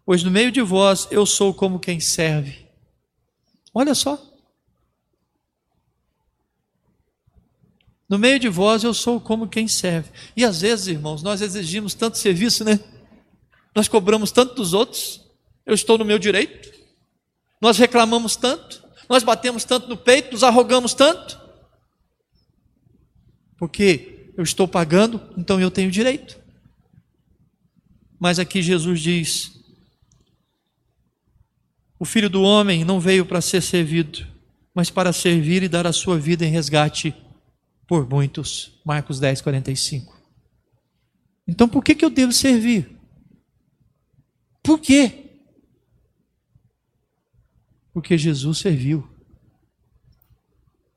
Pois 0.04 0.22
no 0.22 0.30
meio 0.30 0.52
de 0.52 0.60
vós 0.60 1.08
eu 1.10 1.24
sou 1.24 1.54
como 1.54 1.80
quem 1.80 1.98
serve. 2.00 2.68
Olha 3.72 3.94
só. 3.94 4.22
No 8.06 8.18
meio 8.18 8.38
de 8.38 8.50
vós 8.50 8.84
eu 8.84 8.92
sou 8.92 9.18
como 9.18 9.48
quem 9.48 9.66
serve. 9.66 10.10
E 10.36 10.44
às 10.44 10.60
vezes, 10.60 10.88
irmãos, 10.88 11.22
nós 11.22 11.40
exigimos 11.40 11.94
tanto 11.94 12.18
serviço, 12.18 12.62
né? 12.62 12.78
Nós 13.74 13.88
cobramos 13.88 14.30
tanto 14.30 14.54
dos 14.54 14.74
outros. 14.74 15.22
Eu 15.64 15.74
estou 15.74 15.96
no 15.96 16.04
meu 16.04 16.18
direito. 16.18 16.78
Nós 17.58 17.78
reclamamos 17.78 18.36
tanto. 18.36 18.84
Nós 19.08 19.22
batemos 19.22 19.64
tanto 19.64 19.88
no 19.88 19.96
peito, 19.96 20.32
nos 20.32 20.44
arrogamos 20.44 20.92
tanto. 20.92 21.42
Porque 23.58 24.32
eu 24.36 24.42
estou 24.42 24.66
pagando, 24.66 25.20
então 25.36 25.60
eu 25.60 25.70
tenho 25.70 25.90
direito. 25.90 26.38
Mas 28.18 28.38
aqui 28.38 28.62
Jesus 28.62 29.00
diz: 29.00 29.52
O 31.98 32.04
filho 32.04 32.30
do 32.30 32.42
homem 32.42 32.84
não 32.84 32.98
veio 32.98 33.24
para 33.26 33.40
ser 33.40 33.62
servido, 33.62 34.26
mas 34.74 34.90
para 34.90 35.12
servir 35.12 35.62
e 35.62 35.68
dar 35.68 35.86
a 35.86 35.92
sua 35.92 36.18
vida 36.18 36.44
em 36.44 36.50
resgate 36.50 37.14
por 37.86 38.08
muitos. 38.08 38.80
Marcos 38.84 39.20
10, 39.20 39.40
45. 39.40 40.14
Então 41.46 41.68
por 41.68 41.84
que, 41.84 41.94
que 41.94 42.04
eu 42.04 42.10
devo 42.10 42.32
servir? 42.32 42.90
Por 44.62 44.80
quê? 44.80 45.24
Porque 47.92 48.16
Jesus 48.16 48.58
serviu. 48.58 49.06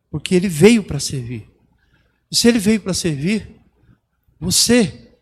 Porque 0.09 0.33
ele 0.33 0.47
veio 0.47 0.83
para 0.83 0.99
servir. 0.99 1.56
Se 2.31 2.47
ele 2.47 2.59
veio 2.59 2.81
para 2.81 2.93
servir, 2.93 3.61
você 4.39 5.17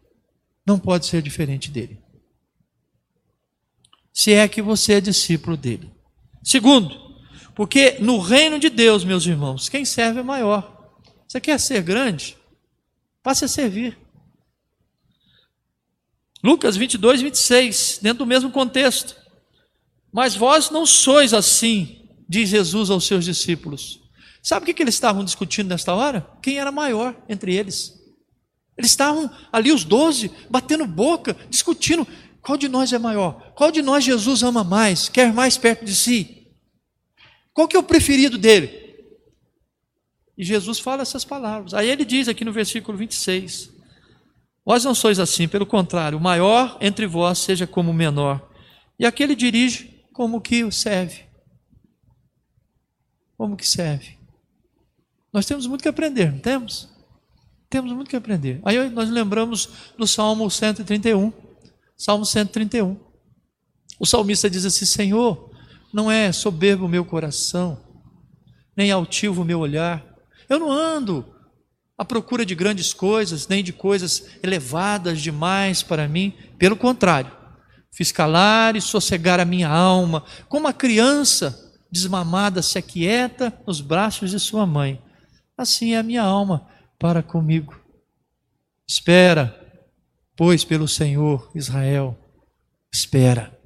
não 0.66 0.80
pode 0.80 1.06
ser 1.06 1.22
diferente 1.22 1.70
dele. 1.70 2.02
Se 4.14 4.34
é 4.34 4.48
que 4.48 4.62
você 4.62 4.94
é 4.94 5.02
discípulo 5.02 5.56
dele. 5.56 5.92
Segundo, 6.44 7.06
porque 7.54 7.98
no 8.00 8.20
reino 8.20 8.60
de 8.60 8.70
Deus, 8.70 9.04
meus 9.04 9.26
irmãos, 9.26 9.70
quem 9.70 9.86
serve 9.86 10.20
é 10.20 10.24
maior. 10.24 10.94
Você 11.28 11.40
quer 11.40 11.60
ser 11.60 11.82
grande? 11.82 12.38
Passe 13.22 13.46
a 13.46 13.48
servir. 13.48 13.98
Lucas 16.44 16.78
22, 16.78 17.22
26, 17.22 18.00
dentro 18.02 18.20
do 18.20 18.28
mesmo 18.28 18.52
contexto. 18.52 19.16
Mas 20.12 20.36
vós 20.36 20.70
não 20.70 20.86
sois 20.86 21.34
assim, 21.34 22.08
diz 22.30 22.50
Jesus 22.50 22.90
aos 22.90 23.06
seus 23.06 23.26
discípulos. 23.26 24.05
Sabe 24.46 24.70
o 24.70 24.76
que, 24.76 24.84
eles 24.84 24.94
estavam 24.94 25.24
discutindo 25.26 25.70
nesta 25.70 25.96
hora? 25.96 26.24
Quem 26.40 26.60
era 26.60 26.72
maior 26.72 27.20
entre 27.28 27.56
eles. 27.56 28.00
Eles 28.78 28.92
estavam 28.92 29.28
ali, 29.52 29.72
os 29.72 29.84
doze, 29.84 30.32
batendo 30.52 30.86
boca, 30.86 31.36
discutindo: 31.50 32.08
qual 32.44 32.56
de 32.56 32.70
nós 32.70 32.94
é 32.94 33.00
maior? 33.00 33.54
Qual 33.56 33.72
de 33.72 33.82
nós 33.82 34.04
Jesus 34.04 34.44
ama 34.44 34.64
mais, 34.64 35.10
quer 35.10 35.34
mais 35.34 35.58
perto 35.58 35.84
de 35.84 35.96
si? 35.96 36.48
Qual 37.56 37.68
que 37.68 37.76
é 37.76 37.80
o 37.80 37.84
preferido 37.84 38.38
dele? 38.38 38.70
E 40.38 40.44
Jesus 40.44 40.78
fala 40.78 41.02
essas 41.02 41.26
palavras. 41.26 41.74
Aí 41.74 41.90
ele 41.90 42.06
diz 42.06 42.28
aqui 42.28 42.46
no 42.46 42.54
versículo 42.54 42.96
26: 43.00 43.72
Vós 44.64 44.84
não 44.84 44.94
sois 44.94 45.18
assim, 45.18 45.48
pelo 45.48 45.66
contrário, 45.66 46.20
o 46.20 46.22
maior 46.22 46.78
entre 46.80 47.08
vós 47.08 47.40
seja 47.40 47.66
como 47.66 47.90
o 47.90 47.96
menor, 47.96 48.48
e 49.00 49.08
aquele 49.08 49.36
dirige 49.36 50.06
como 50.14 50.40
que 50.40 50.64
o 50.64 50.72
serve. 50.72 51.24
Como 53.36 53.58
que 53.58 53.68
serve. 53.68 54.15
Nós 55.36 55.46
temos 55.46 55.68
muito 55.68 55.82
que 55.82 55.90
aprender, 55.90 56.32
não 56.32 56.40
temos? 56.40 56.88
Temos 57.70 57.92
muito 57.92 58.10
que 58.10 58.16
aprender. 58.16 58.62
Aí 58.64 58.90
nós 58.90 59.10
lembramos 59.10 59.68
do 59.98 60.08
Salmo 60.08 60.50
131. 60.50 61.34
Salmo 61.98 62.26
131. 62.26 62.98
O 64.00 64.06
salmista 64.06 64.50
diz 64.50 64.64
assim: 64.64 64.86
Senhor, 64.86 65.52
não 65.94 66.10
é 66.10 66.32
soberbo 66.32 66.86
o 66.86 66.88
meu 66.88 67.04
coração, 67.04 67.78
nem 68.78 68.94
altivo 68.94 69.42
o 69.42 69.46
meu 69.46 69.60
olhar. 69.60 70.06
Eu 70.48 70.58
não 70.58 70.72
ando 70.72 71.26
à 71.98 72.06
procura 72.06 72.46
de 72.46 72.56
grandes 72.56 72.94
coisas, 72.94 73.46
nem 73.46 73.62
de 73.62 73.74
coisas 73.74 74.38
elevadas 74.42 75.20
demais 75.20 75.84
para 75.84 76.08
mim. 76.08 76.34
Pelo 76.58 76.78
contrário, 76.78 77.30
fiz 77.92 78.10
calar 78.10 78.78
e 78.78 78.82
sossegar 78.82 79.42
a 79.42 79.46
minha 79.46 79.68
alma, 79.68 80.24
como 80.48 80.66
a 80.66 80.72
criança 80.72 81.76
desmamada 81.92 82.62
se 82.62 82.78
aquieta 82.78 83.52
nos 83.68 83.82
braços 83.82 84.32
de 84.32 84.40
sua 84.40 84.66
mãe. 84.66 85.04
Assim 85.58 85.94
é 85.94 85.98
a 85.98 86.04
minha 86.04 86.22
alma 86.22 86.68
para 87.00 87.24
comigo. 87.24 87.80
Espera, 88.88 89.84
pois, 90.36 90.64
pelo 90.64 90.88
Senhor 90.88 91.52
Israel. 91.56 92.18
Espera. 92.92 93.58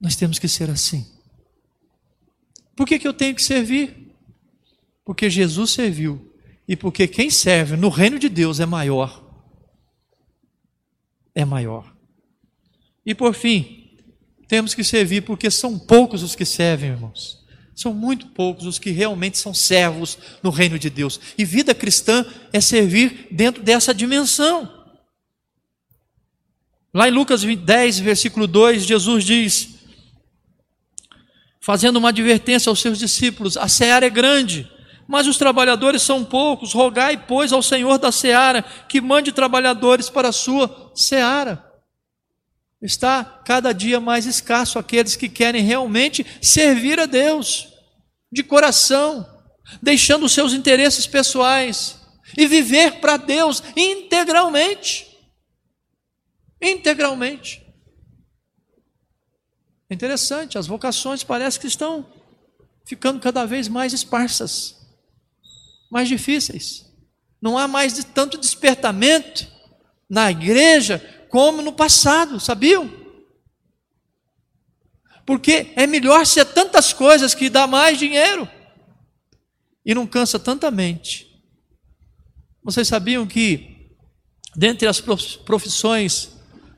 Nós 0.00 0.16
temos 0.16 0.38
que 0.38 0.48
ser 0.48 0.70
assim. 0.70 1.06
Por 2.76 2.86
que, 2.86 2.98
que 2.98 3.08
eu 3.08 3.14
tenho 3.14 3.34
que 3.34 3.42
servir? 3.42 4.14
Porque 5.04 5.30
Jesus 5.30 5.70
serviu 5.70 6.34
e 6.68 6.76
porque 6.76 7.06
quem 7.06 7.30
serve 7.30 7.76
no 7.76 7.88
reino 7.88 8.18
de 8.18 8.28
Deus 8.28 8.60
é 8.60 8.66
maior. 8.66 9.24
É 11.34 11.44
maior. 11.44 11.94
E 13.04 13.14
por 13.14 13.34
fim, 13.34 13.98
temos 14.48 14.74
que 14.74 14.82
servir 14.84 15.22
porque 15.22 15.50
são 15.50 15.78
poucos 15.78 16.22
os 16.22 16.34
que 16.34 16.44
servem, 16.44 16.90
irmãos. 16.90 17.45
São 17.76 17.92
muito 17.92 18.28
poucos 18.28 18.64
os 18.64 18.78
que 18.78 18.90
realmente 18.90 19.36
são 19.36 19.52
servos 19.52 20.16
no 20.42 20.48
reino 20.48 20.78
de 20.78 20.88
Deus. 20.88 21.20
E 21.36 21.44
vida 21.44 21.74
cristã 21.74 22.24
é 22.50 22.58
servir 22.58 23.28
dentro 23.30 23.62
dessa 23.62 23.92
dimensão. 23.92 24.72
Lá 26.92 27.06
em 27.06 27.10
Lucas 27.10 27.42
10, 27.44 27.98
versículo 27.98 28.46
2, 28.46 28.86
Jesus 28.86 29.24
diz, 29.24 29.68
fazendo 31.60 31.98
uma 31.98 32.08
advertência 32.08 32.70
aos 32.70 32.80
seus 32.80 32.98
discípulos: 32.98 33.58
a 33.58 33.68
seara 33.68 34.06
é 34.06 34.10
grande, 34.10 34.66
mas 35.06 35.26
os 35.26 35.36
trabalhadores 35.36 36.00
são 36.00 36.24
poucos. 36.24 36.72
Rogai, 36.72 37.26
pois, 37.28 37.52
ao 37.52 37.62
Senhor 37.62 37.98
da 37.98 38.10
seara 38.10 38.62
que 38.88 39.02
mande 39.02 39.32
trabalhadores 39.32 40.08
para 40.08 40.28
a 40.30 40.32
sua 40.32 40.90
seara. 40.94 41.65
Está 42.80 43.24
cada 43.44 43.72
dia 43.72 44.00
mais 44.00 44.26
escasso 44.26 44.78
aqueles 44.78 45.16
que 45.16 45.28
querem 45.28 45.62
realmente 45.62 46.26
servir 46.42 47.00
a 47.00 47.06
Deus 47.06 47.68
de 48.30 48.42
coração, 48.42 49.26
deixando 49.82 50.26
os 50.26 50.32
seus 50.32 50.52
interesses 50.52 51.06
pessoais 51.06 51.98
e 52.36 52.46
viver 52.46 53.00
para 53.00 53.16
Deus 53.16 53.62
integralmente. 53.76 55.06
Integralmente. 56.60 57.64
É 59.88 59.94
interessante, 59.94 60.58
as 60.58 60.66
vocações 60.66 61.22
parece 61.22 61.60
que 61.60 61.66
estão 61.66 62.06
ficando 62.84 63.20
cada 63.20 63.44
vez 63.44 63.68
mais 63.68 63.92
esparsas 63.92 64.76
mais 65.90 66.08
difíceis. 66.08 66.84
Não 67.40 67.56
há 67.56 67.68
mais 67.68 67.94
de 67.94 68.04
tanto 68.04 68.38
despertamento 68.38 69.46
na 70.08 70.30
igreja 70.30 71.15
como 71.36 71.60
no 71.60 71.70
passado, 71.74 72.40
sabiam? 72.40 72.90
Porque 75.26 75.70
é 75.76 75.86
melhor 75.86 76.24
ser 76.24 76.46
tantas 76.46 76.94
coisas 76.94 77.34
que 77.34 77.50
dá 77.50 77.66
mais 77.66 77.98
dinheiro 77.98 78.48
e 79.84 79.94
não 79.94 80.06
cansa 80.06 80.38
tanta 80.38 80.70
mente. 80.70 81.26
Vocês 82.62 82.88
sabiam 82.88 83.26
que 83.26 83.92
dentre 84.56 84.88
as 84.88 84.98
profissões 84.98 86.30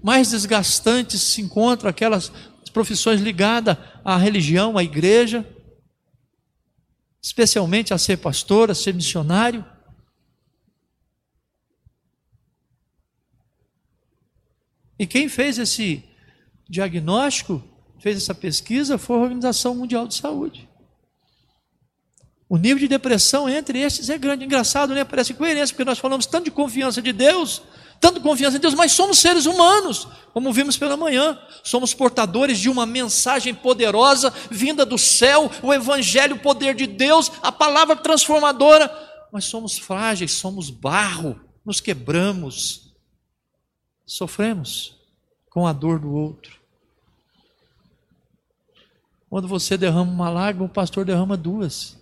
mais 0.02 0.30
desgastantes 0.30 1.22
se 1.22 1.40
encontram 1.40 1.88
aquelas 1.88 2.32
profissões 2.72 3.20
ligadas 3.20 3.76
à 4.04 4.16
religião, 4.16 4.76
à 4.76 4.82
igreja, 4.82 5.46
especialmente 7.22 7.94
a 7.94 7.98
ser 7.98 8.16
pastor, 8.16 8.72
a 8.72 8.74
ser 8.74 8.92
missionário. 8.92 9.64
E 14.98 15.06
quem 15.06 15.28
fez 15.28 15.58
esse 15.58 16.04
diagnóstico, 16.68 17.62
fez 17.98 18.16
essa 18.16 18.34
pesquisa, 18.34 18.98
foi 18.98 19.16
a 19.16 19.20
Organização 19.20 19.74
Mundial 19.74 20.06
de 20.06 20.14
Saúde. 20.14 20.68
O 22.48 22.56
nível 22.56 22.78
de 22.78 22.88
depressão 22.88 23.48
entre 23.48 23.78
estes 23.78 24.08
é 24.08 24.16
grande. 24.16 24.44
Engraçado, 24.44 24.94
né? 24.94 25.04
Parece 25.04 25.34
coerência, 25.34 25.74
porque 25.74 25.88
nós 25.88 25.98
falamos 25.98 26.24
tanto 26.24 26.46
de 26.46 26.50
confiança 26.50 27.02
de 27.02 27.12
Deus, 27.12 27.60
tanto 28.00 28.20
confiança 28.20 28.56
em 28.56 28.60
Deus, 28.60 28.74
mas 28.74 28.92
somos 28.92 29.18
seres 29.18 29.44
humanos, 29.44 30.08
como 30.32 30.52
vimos 30.52 30.76
pela 30.78 30.96
manhã. 30.96 31.38
Somos 31.62 31.92
portadores 31.92 32.58
de 32.58 32.70
uma 32.70 32.86
mensagem 32.86 33.54
poderosa 33.54 34.32
vinda 34.50 34.86
do 34.86 34.96
céu, 34.96 35.50
o 35.62 35.74
Evangelho, 35.74 36.36
o 36.36 36.40
poder 36.40 36.74
de 36.74 36.86
Deus, 36.86 37.30
a 37.42 37.52
palavra 37.52 37.94
transformadora. 37.94 38.90
Mas 39.30 39.44
somos 39.44 39.76
frágeis, 39.76 40.32
somos 40.32 40.70
barro, 40.70 41.38
nos 41.66 41.82
quebramos, 41.82 42.87
sofremos 44.08 44.98
com 45.50 45.66
a 45.66 45.72
dor 45.72 46.00
do 46.00 46.10
outro. 46.12 46.58
Quando 49.28 49.46
você 49.46 49.76
derrama 49.76 50.10
uma 50.10 50.30
lágrima, 50.30 50.66
o 50.66 50.70
pastor 50.70 51.04
derrama 51.04 51.36
duas. 51.36 51.98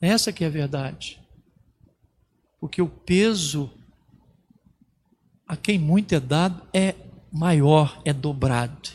Essa 0.00 0.32
que 0.32 0.42
é 0.42 0.46
a 0.46 0.50
verdade. 0.50 1.20
Porque 2.58 2.80
o 2.80 2.88
peso 2.88 3.70
a 5.46 5.56
quem 5.56 5.78
muito 5.78 6.14
é 6.14 6.20
dado 6.20 6.66
é 6.72 6.94
maior, 7.30 8.00
é 8.04 8.12
dobrado. 8.12 8.90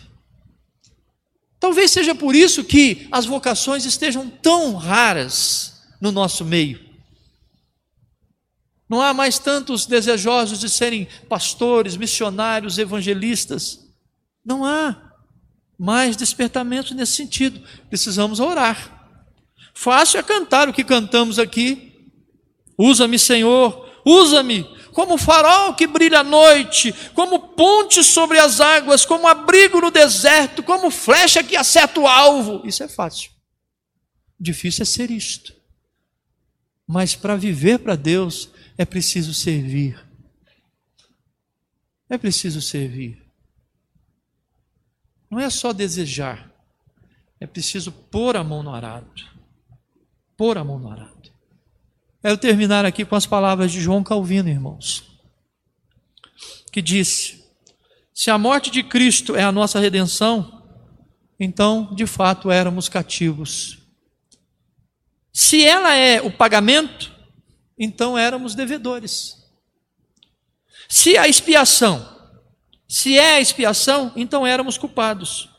Talvez 1.60 1.92
seja 1.92 2.16
por 2.16 2.34
isso 2.34 2.64
que 2.64 3.08
as 3.12 3.26
vocações 3.26 3.86
estejam 3.86 4.28
tão 4.28 4.74
raras 4.76 5.84
no 6.02 6.12
nosso 6.12 6.44
meio. 6.44 6.89
Não 8.90 9.02
há 9.02 9.14
mais 9.14 9.38
tantos 9.38 9.86
desejosos 9.86 10.60
de 10.60 10.68
serem 10.68 11.08
pastores, 11.30 11.96
missionários, 11.96 12.80
evangelistas. 12.80 13.88
Não 14.44 14.66
há 14.66 15.14
mais 15.78 16.18
despertamento 16.18 16.96
nesse 16.96 17.14
sentido. 17.14 17.62
Precisamos 17.88 18.40
orar. 18.40 18.98
Fácil 19.76 20.20
é 20.20 20.24
cantar 20.24 20.68
o 20.68 20.74
que 20.74 20.84
cantamos 20.84 21.38
aqui. 21.38 21.94
Usa-me, 22.78 23.20
Senhor, 23.20 23.88
usa-me 24.04 24.64
como 24.92 25.18
farol 25.18 25.76
que 25.76 25.86
brilha 25.86 26.22
à 26.22 26.24
noite, 26.24 26.94
como 27.14 27.40
ponte 27.40 28.04
sobre 28.04 28.40
as 28.40 28.60
águas, 28.60 29.06
como 29.06 29.28
abrigo 29.28 29.80
no 29.80 29.92
deserto, 29.92 30.64
como 30.64 30.90
flecha 30.90 31.44
que 31.44 31.56
acerta 31.56 32.00
o 32.00 32.08
alvo. 32.08 32.62
Isso 32.66 32.84
é 32.84 32.88
fácil. 32.88 33.30
Difícil 34.40 34.82
é 34.82 34.86
ser 34.86 35.12
isto. 35.12 35.54
Mas 36.88 37.16
para 37.16 37.36
viver 37.36 37.80
para 37.80 37.96
Deus 37.96 38.50
é 38.80 38.86
preciso 38.86 39.32
servir. 39.32 40.04
É 42.10 42.18
preciso 42.18 42.60
servir. 42.60 43.24
Não 45.30 45.40
é 45.40 45.52
só 45.52 45.72
desejar, 45.72 46.52
é 47.40 47.46
preciso 47.46 47.92
pôr 47.92 48.36
a 48.36 48.44
mão 48.44 48.64
no 48.64 48.74
arado 48.74 49.40
pôr 50.40 50.58
a 50.58 50.64
mão 50.64 50.80
no 50.80 50.90
arado. 50.90 51.34
Quero 52.22 52.38
terminar 52.38 52.86
aqui 52.86 53.04
com 53.04 53.14
as 53.14 53.26
palavras 53.26 53.74
de 53.74 53.82
João 53.82 54.02
Calvino, 54.02 54.48
irmãos, 54.48 55.04
que 56.72 56.82
disse: 56.82 57.44
Se 58.14 58.32
a 58.32 58.38
morte 58.38 58.72
de 58.72 58.82
Cristo 58.82 59.36
é 59.36 59.44
a 59.44 59.52
nossa 59.52 59.82
redenção, 59.82 60.64
então 61.38 61.94
de 61.94 62.08
fato 62.08 62.50
éramos 62.50 62.88
cativos. 62.88 63.80
Se 65.34 65.62
ela 65.66 65.94
é 65.94 66.22
o 66.22 66.32
pagamento, 66.32 67.14
então 67.80 68.18
éramos 68.18 68.54
devedores. 68.54 69.42
Se 70.90 71.18
a 71.18 71.28
expiação, 71.28 72.08
se 72.88 73.18
é 73.18 73.36
a 73.36 73.42
expiação, 73.42 74.12
então 74.16 74.46
éramos 74.46 74.78
culpados. 74.78 75.50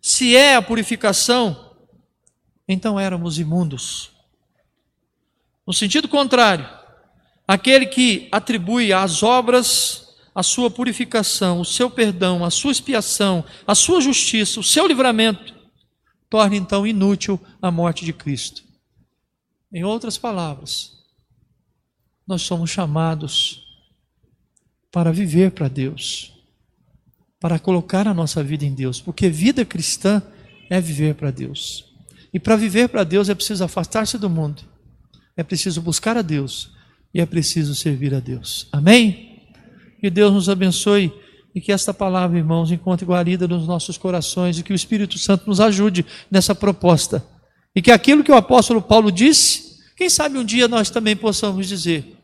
Se 0.00 0.34
é 0.34 0.56
a 0.56 0.62
purificação, 0.62 1.76
então 2.66 2.98
éramos 2.98 3.38
imundos. 3.38 4.10
No 5.64 5.72
sentido 5.72 6.08
contrário, 6.08 6.68
aquele 7.46 7.86
que 7.86 8.28
atribui 8.32 8.92
às 8.92 9.22
obras 9.22 10.16
a 10.34 10.42
sua 10.42 10.70
purificação, 10.70 11.60
o 11.60 11.64
seu 11.64 11.90
perdão, 11.90 12.44
a 12.44 12.50
sua 12.50 12.72
expiação, 12.72 13.44
a 13.66 13.74
sua 13.74 14.00
justiça, 14.00 14.58
o 14.58 14.64
seu 14.64 14.86
livramento, 14.86 15.54
torna 16.28 16.56
então 16.56 16.86
inútil 16.86 17.38
a 17.60 17.70
morte 17.70 18.04
de 18.04 18.12
Cristo. 18.12 18.71
Em 19.72 19.84
outras 19.84 20.18
palavras, 20.18 20.92
nós 22.26 22.42
somos 22.42 22.70
chamados 22.70 23.62
para 24.92 25.10
viver 25.10 25.52
para 25.52 25.68
Deus, 25.68 26.32
para 27.40 27.58
colocar 27.58 28.06
a 28.06 28.12
nossa 28.12 28.42
vida 28.42 28.66
em 28.66 28.74
Deus, 28.74 29.00
porque 29.00 29.30
vida 29.30 29.64
cristã 29.64 30.22
é 30.68 30.80
viver 30.80 31.14
para 31.14 31.30
Deus. 31.30 31.90
E 32.32 32.38
para 32.38 32.56
viver 32.56 32.88
para 32.88 33.02
Deus 33.02 33.28
é 33.28 33.34
preciso 33.34 33.64
afastar-se 33.64 34.18
do 34.18 34.28
mundo, 34.28 34.62
é 35.36 35.42
preciso 35.42 35.80
buscar 35.80 36.16
a 36.16 36.22
Deus 36.22 36.70
e 37.14 37.20
é 37.20 37.26
preciso 37.26 37.74
servir 37.74 38.14
a 38.14 38.20
Deus. 38.20 38.68
Amém? 38.70 39.40
Que 40.00 40.10
Deus 40.10 40.32
nos 40.32 40.48
abençoe 40.48 41.12
e 41.54 41.60
que 41.60 41.72
esta 41.72 41.94
palavra, 41.94 42.38
irmãos, 42.38 42.70
encontre 42.70 43.06
guarida 43.06 43.48
nos 43.48 43.66
nossos 43.66 43.96
corações 43.96 44.58
e 44.58 44.62
que 44.62 44.72
o 44.72 44.76
Espírito 44.76 45.18
Santo 45.18 45.46
nos 45.46 45.60
ajude 45.60 46.04
nessa 46.30 46.54
proposta. 46.54 47.24
E 47.74 47.80
que 47.80 47.90
aquilo 47.90 48.22
que 48.22 48.30
o 48.30 48.36
apóstolo 48.36 48.82
Paulo 48.82 49.10
disse, 49.10 49.78
quem 49.96 50.08
sabe 50.08 50.38
um 50.38 50.44
dia 50.44 50.68
nós 50.68 50.90
também 50.90 51.16
possamos 51.16 51.66
dizer: 51.66 52.16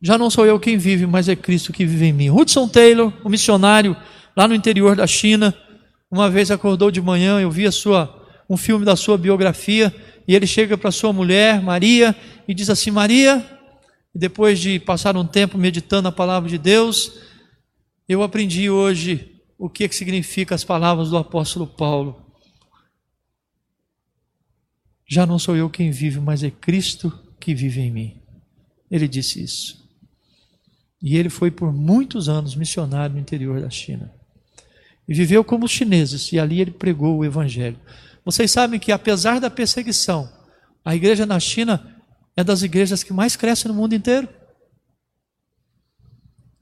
já 0.00 0.16
não 0.16 0.30
sou 0.30 0.46
eu 0.46 0.58
quem 0.60 0.78
vive, 0.78 1.06
mas 1.06 1.28
é 1.28 1.34
Cristo 1.34 1.72
que 1.72 1.84
vive 1.84 2.06
em 2.06 2.12
mim. 2.12 2.30
Hudson 2.30 2.68
Taylor, 2.68 3.12
um 3.24 3.28
missionário 3.28 3.96
lá 4.36 4.46
no 4.46 4.54
interior 4.54 4.94
da 4.94 5.06
China, 5.06 5.54
uma 6.10 6.30
vez 6.30 6.50
acordou 6.50 6.90
de 6.90 7.00
manhã, 7.00 7.40
eu 7.40 7.50
vi 7.50 7.66
a 7.66 7.72
sua 7.72 8.14
um 8.48 8.56
filme 8.56 8.84
da 8.84 8.96
sua 8.96 9.18
biografia, 9.18 9.94
e 10.26 10.34
ele 10.34 10.46
chega 10.46 10.78
para 10.78 10.90
sua 10.90 11.12
mulher, 11.12 11.60
Maria, 11.60 12.16
e 12.46 12.54
diz 12.54 12.70
assim: 12.70 12.90
Maria, 12.90 13.44
depois 14.14 14.58
de 14.58 14.78
passar 14.78 15.16
um 15.16 15.26
tempo 15.26 15.58
meditando 15.58 16.08
a 16.08 16.12
palavra 16.12 16.48
de 16.48 16.56
Deus, 16.56 17.12
eu 18.08 18.22
aprendi 18.22 18.70
hoje 18.70 19.34
o 19.58 19.68
que, 19.68 19.88
que 19.88 19.94
significa 19.94 20.54
as 20.54 20.64
palavras 20.64 21.10
do 21.10 21.16
apóstolo 21.16 21.66
Paulo. 21.66 22.27
Já 25.08 25.24
não 25.24 25.38
sou 25.38 25.56
eu 25.56 25.70
quem 25.70 25.90
vive, 25.90 26.20
mas 26.20 26.44
é 26.44 26.50
Cristo 26.50 27.10
que 27.40 27.54
vive 27.54 27.80
em 27.80 27.90
mim. 27.90 28.22
Ele 28.90 29.08
disse 29.08 29.42
isso. 29.42 29.88
E 31.02 31.16
ele 31.16 31.30
foi 31.30 31.50
por 31.50 31.72
muitos 31.72 32.28
anos 32.28 32.54
missionário 32.54 33.14
no 33.14 33.20
interior 33.20 33.60
da 33.60 33.70
China. 33.70 34.12
E 35.08 35.14
viveu 35.14 35.42
como 35.42 35.64
os 35.64 35.70
chineses, 35.70 36.30
e 36.32 36.38
ali 36.38 36.60
ele 36.60 36.72
pregou 36.72 37.16
o 37.16 37.24
evangelho. 37.24 37.78
Vocês 38.22 38.50
sabem 38.50 38.78
que, 38.78 38.92
apesar 38.92 39.40
da 39.40 39.48
perseguição, 39.48 40.30
a 40.84 40.94
igreja 40.94 41.24
na 41.24 41.40
China 41.40 41.96
é 42.36 42.44
das 42.44 42.62
igrejas 42.62 43.02
que 43.02 43.12
mais 43.12 43.34
cresce 43.34 43.66
no 43.66 43.72
mundo 43.72 43.94
inteiro. 43.94 44.28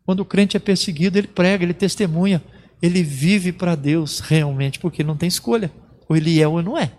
Quando 0.05 0.21
o 0.21 0.25
crente 0.25 0.57
é 0.57 0.61
perseguido, 0.61 1.19
ele 1.19 1.27
prega, 1.27 1.65
ele 1.65 1.75
testemunha, 1.75 2.41
ele 2.81 3.03
vive 3.03 3.51
para 3.51 3.75
Deus 3.75 4.21
realmente, 4.21 4.79
porque 4.79 5.03
não 5.03 5.17
tem 5.17 5.27
escolha. 5.27 5.73
Ou 6.09 6.17
ele 6.17 6.41
é 6.41 6.47
ou 6.47 6.63
não 6.63 6.79
é. 6.79 6.93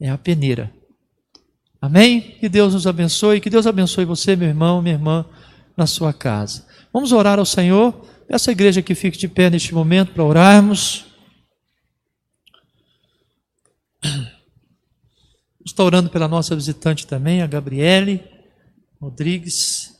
É 0.00 0.10
a 0.10 0.18
peneira. 0.18 0.72
Amém? 1.80 2.20
Que 2.20 2.48
Deus 2.48 2.74
nos 2.74 2.86
abençoe, 2.86 3.40
que 3.40 3.50
Deus 3.50 3.66
abençoe 3.66 4.04
você, 4.04 4.34
meu 4.34 4.48
irmão, 4.48 4.80
minha 4.80 4.94
irmã, 4.94 5.26
na 5.76 5.86
sua 5.86 6.12
casa. 6.12 6.66
Vamos 6.92 7.12
orar 7.12 7.38
ao 7.38 7.44
Senhor. 7.44 8.06
Essa 8.28 8.52
igreja 8.52 8.80
que 8.80 8.94
fique 8.94 9.18
de 9.18 9.28
pé 9.28 9.50
neste 9.50 9.74
momento 9.74 10.12
para 10.12 10.24
orarmos. 10.24 11.04
Estou 15.64 15.86
orando 15.86 16.10
pela 16.10 16.28
nossa 16.28 16.54
visitante 16.54 17.06
também, 17.06 17.42
a 17.42 17.46
Gabriele 17.46 18.22
Rodrigues. 19.00 19.94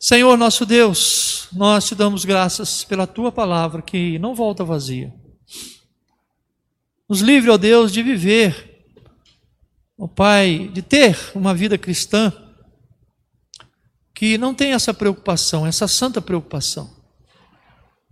Senhor 0.00 0.36
nosso 0.36 0.64
Deus, 0.64 1.48
nós 1.52 1.86
te 1.86 1.94
damos 1.94 2.24
graças 2.24 2.84
pela 2.84 3.06
tua 3.06 3.32
palavra 3.32 3.82
que 3.82 4.18
não 4.18 4.34
volta 4.34 4.64
vazia. 4.64 5.12
Nos 7.08 7.20
livre, 7.20 7.50
ó 7.50 7.56
Deus, 7.56 7.92
de 7.92 8.02
viver, 8.02 8.67
ó 9.98 10.06
Pai, 10.06 10.70
de 10.72 10.80
ter 10.80 11.18
uma 11.34 11.52
vida 11.52 11.76
cristã 11.76 12.32
que 14.14 14.38
não 14.38 14.54
tem 14.54 14.72
essa 14.72 14.94
preocupação, 14.94 15.66
essa 15.66 15.88
santa 15.88 16.22
preocupação, 16.22 16.90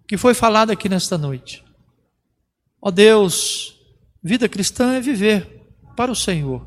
que 0.06 0.16
foi 0.16 0.34
falada 0.34 0.72
aqui 0.72 0.88
nesta 0.88 1.16
noite. 1.16 1.64
Ó 2.82 2.90
Deus, 2.90 3.78
vida 4.22 4.48
cristã 4.48 4.94
é 4.94 5.00
viver 5.00 5.62
para 5.96 6.10
o 6.10 6.16
Senhor, 6.16 6.66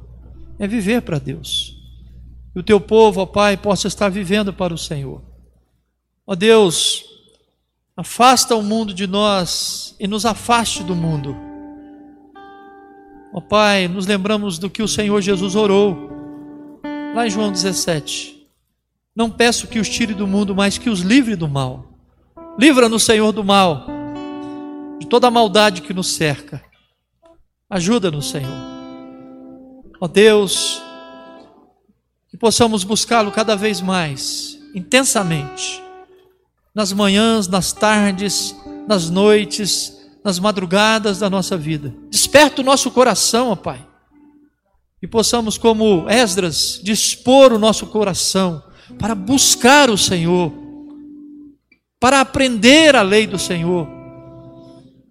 é 0.57 0.65
viver 0.65 1.01
para 1.01 1.19
Deus. 1.19 1.75
E 2.55 2.59
o 2.59 2.63
teu 2.63 2.79
povo, 2.79 3.21
ó 3.21 3.25
Pai, 3.25 3.57
possa 3.57 3.87
estar 3.87 4.09
vivendo 4.09 4.53
para 4.53 4.73
o 4.73 4.77
Senhor. 4.77 5.21
Ó 6.25 6.35
Deus, 6.35 7.09
Afasta 7.99 8.55
o 8.55 8.63
mundo 8.63 8.93
de 8.93 9.05
nós 9.05 9.93
e 9.99 10.07
nos 10.07 10.25
afaste 10.25 10.85
do 10.85 10.95
mundo. 10.95 11.35
Ó 13.31 13.39
Pai, 13.39 13.87
nos 13.87 14.07
lembramos 14.07 14.57
do 14.57 14.69
que 14.69 14.81
o 14.81 14.87
Senhor 14.87 15.21
Jesus 15.21 15.55
orou, 15.55 16.09
lá 17.13 17.27
em 17.27 17.29
João 17.29 17.51
17. 17.51 18.47
Não 19.15 19.29
peço 19.29 19.67
que 19.67 19.79
os 19.79 19.87
tire 19.87 20.13
do 20.13 20.25
mundo, 20.25 20.55
mas 20.55 20.77
que 20.77 20.89
os 20.89 21.01
livre 21.01 21.35
do 21.35 21.47
mal. 21.47 21.85
Livra-nos, 22.57 23.03
Senhor, 23.03 23.31
do 23.31 23.43
mal, 23.43 23.85
de 24.99 25.05
toda 25.05 25.27
a 25.27 25.31
maldade 25.31 25.81
que 25.81 25.93
nos 25.93 26.07
cerca. 26.15 26.61
Ajuda-nos, 27.69 28.29
Senhor. 28.29 28.51
Ó 30.01 30.07
Deus, 30.07 30.81
que 32.29 32.37
possamos 32.37 32.83
buscá-lo 32.83 33.31
cada 33.31 33.55
vez 33.55 33.79
mais, 33.79 34.57
intensamente, 34.73 35.83
nas 36.73 36.91
manhãs, 36.91 37.47
nas 37.47 37.71
tardes, 37.73 38.55
nas 38.87 39.09
noites, 39.09 39.98
nas 40.23 40.39
madrugadas 40.39 41.19
da 41.19 41.29
nossa 41.29 41.57
vida. 41.57 41.93
Desperta 42.09 42.61
o 42.61 42.65
nosso 42.65 42.91
coração, 42.91 43.49
ó 43.49 43.55
Pai, 43.55 43.85
e 45.01 45.07
possamos, 45.07 45.57
como 45.57 46.09
Esdras, 46.09 46.79
dispor 46.83 47.53
o 47.53 47.59
nosso 47.59 47.87
coração 47.87 48.61
para 48.97 49.15
buscar 49.15 49.89
o 49.89 49.97
Senhor, 49.97 50.51
para 51.99 52.19
aprender 52.21 52.95
a 52.95 53.01
lei 53.01 53.25
do 53.25 53.39
Senhor 53.39 53.87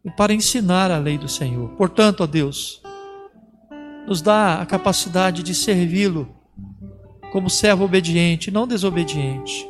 e 0.05 0.11
para 0.11 0.35
ensinar 0.35 0.91
a 0.91 0.99
lei 0.99 1.17
do 1.17 1.29
Senhor. 1.29 1.71
Portanto, 1.71 2.23
ó 2.23 2.27
Deus, 2.27 2.83
nos 4.07 4.21
dá 4.21 4.61
a 4.61 4.67
capacidade 4.67 5.43
de 5.43 5.55
servi-lo 5.55 6.35
como 7.33 7.51
servo 7.51 7.85
obediente, 7.85 8.51
não 8.51 8.67
desobediente. 8.67 9.69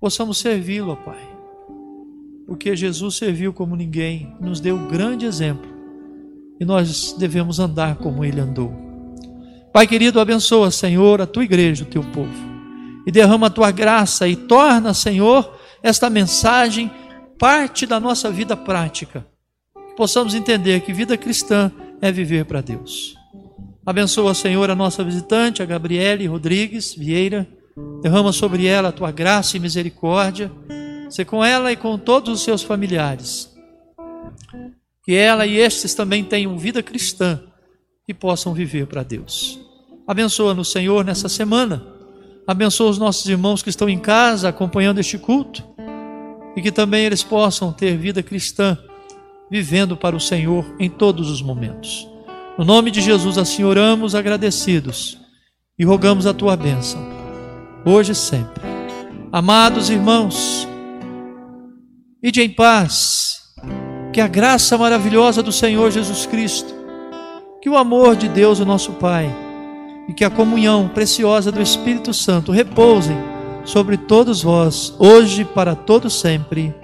Possamos 0.00 0.38
servi-lo, 0.38 0.92
ó 0.92 0.96
Pai, 0.96 1.33
porque 2.46 2.76
Jesus 2.76 3.16
serviu 3.16 3.52
como 3.52 3.76
ninguém, 3.76 4.34
nos 4.40 4.60
deu 4.60 4.76
um 4.76 4.88
grande 4.88 5.26
exemplo 5.26 5.72
e 6.60 6.64
nós 6.64 7.14
devemos 7.18 7.58
andar 7.58 7.96
como 7.96 8.24
ele 8.24 8.40
andou. 8.40 8.72
Pai 9.72 9.86
querido, 9.86 10.20
abençoa, 10.20 10.70
Senhor, 10.70 11.20
a 11.20 11.26
tua 11.26 11.44
igreja, 11.44 11.84
o 11.84 11.88
teu 11.88 12.02
povo 12.02 12.54
e 13.06 13.10
derrama 13.10 13.48
a 13.48 13.50
tua 13.50 13.70
graça 13.70 14.26
e 14.26 14.34
torna, 14.34 14.94
Senhor, 14.94 15.58
esta 15.82 16.08
mensagem 16.08 16.90
parte 17.38 17.86
da 17.86 18.00
nossa 18.00 18.30
vida 18.30 18.56
prática. 18.56 19.26
Que 19.74 19.96
possamos 19.96 20.34
entender 20.34 20.80
que 20.80 20.92
vida 20.92 21.16
cristã 21.16 21.70
é 22.00 22.10
viver 22.10 22.44
para 22.44 22.60
Deus. 22.60 23.14
Abençoa, 23.84 24.32
Senhor, 24.32 24.70
a 24.70 24.74
nossa 24.74 25.04
visitante, 25.04 25.62
a 25.62 25.66
Gabriele 25.66 26.26
Rodrigues 26.26 26.94
Vieira. 26.94 27.46
Derrama 28.02 28.32
sobre 28.32 28.66
ela 28.66 28.88
a 28.88 28.92
tua 28.92 29.10
graça 29.10 29.56
e 29.56 29.60
misericórdia. 29.60 30.50
Se 31.08 31.24
com 31.24 31.44
ela 31.44 31.72
e 31.72 31.76
com 31.76 31.98
todos 31.98 32.32
os 32.32 32.42
seus 32.42 32.62
familiares. 32.62 33.52
Que 35.04 35.14
ela 35.14 35.46
e 35.46 35.56
estes 35.56 35.94
também 35.94 36.24
tenham 36.24 36.58
vida 36.58 36.82
cristã 36.82 37.40
e 38.08 38.14
possam 38.14 38.54
viver 38.54 38.86
para 38.86 39.02
Deus. 39.02 39.58
Abençoa-nos, 40.06 40.70
Senhor, 40.70 41.04
nessa 41.04 41.28
semana 41.28 41.94
Abençoa 42.46 42.90
os 42.90 42.98
nossos 42.98 43.26
irmãos 43.26 43.62
que 43.62 43.70
estão 43.70 43.88
em 43.88 43.98
casa 43.98 44.50
acompanhando 44.50 44.98
este 44.98 45.16
culto 45.16 45.64
e 46.54 46.60
que 46.60 46.70
também 46.70 47.04
eles 47.04 47.22
possam 47.22 47.72
ter 47.72 47.96
vida 47.96 48.22
cristã, 48.22 48.76
vivendo 49.50 49.96
para 49.96 50.14
o 50.14 50.20
Senhor 50.20 50.64
em 50.78 50.90
todos 50.90 51.30
os 51.30 51.40
momentos. 51.40 52.06
No 52.58 52.64
nome 52.64 52.90
de 52.90 53.00
Jesus, 53.00 53.38
assim 53.38 53.64
oramos 53.64 54.14
agradecidos 54.14 55.18
e 55.78 55.84
rogamos 55.84 56.26
a 56.26 56.34
tua 56.34 56.54
bênção, 56.54 57.00
hoje 57.84 58.12
e 58.12 58.14
sempre. 58.14 58.62
Amados 59.32 59.88
irmãos, 59.88 60.68
ide 62.26 62.40
em 62.40 62.48
paz, 62.48 63.42
que 64.10 64.18
a 64.18 64.26
graça 64.26 64.78
maravilhosa 64.78 65.42
do 65.42 65.52
Senhor 65.52 65.90
Jesus 65.90 66.24
Cristo, 66.24 66.74
que 67.60 67.68
o 67.68 67.76
amor 67.76 68.16
de 68.16 68.28
Deus, 68.28 68.60
o 68.60 68.64
nosso 68.64 68.92
Pai, 68.92 69.30
e 70.08 70.14
que 70.14 70.24
a 70.24 70.30
comunhão 70.30 70.88
preciosa 70.88 71.52
do 71.52 71.60
Espírito 71.60 72.14
Santo 72.14 72.50
repousem 72.50 73.18
sobre 73.62 73.98
todos 73.98 74.42
vós, 74.42 74.94
hoje 74.98 75.42
e 75.42 75.44
para 75.44 75.74
todo 75.74 76.08
sempre. 76.08 76.74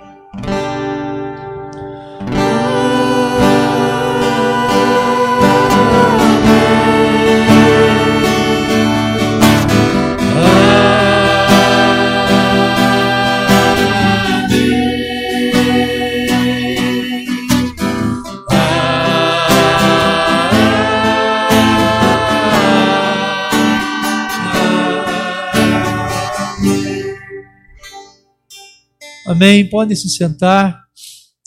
Amém. 29.41 29.65
Podem 29.65 29.97
se 29.97 30.11
sentar. 30.11 30.85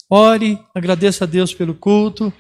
Ore, 0.10 0.58
agradeça 0.74 1.26
a 1.26 1.28
Deus 1.28 1.54
pelo 1.54 1.76
culto. 1.76 2.34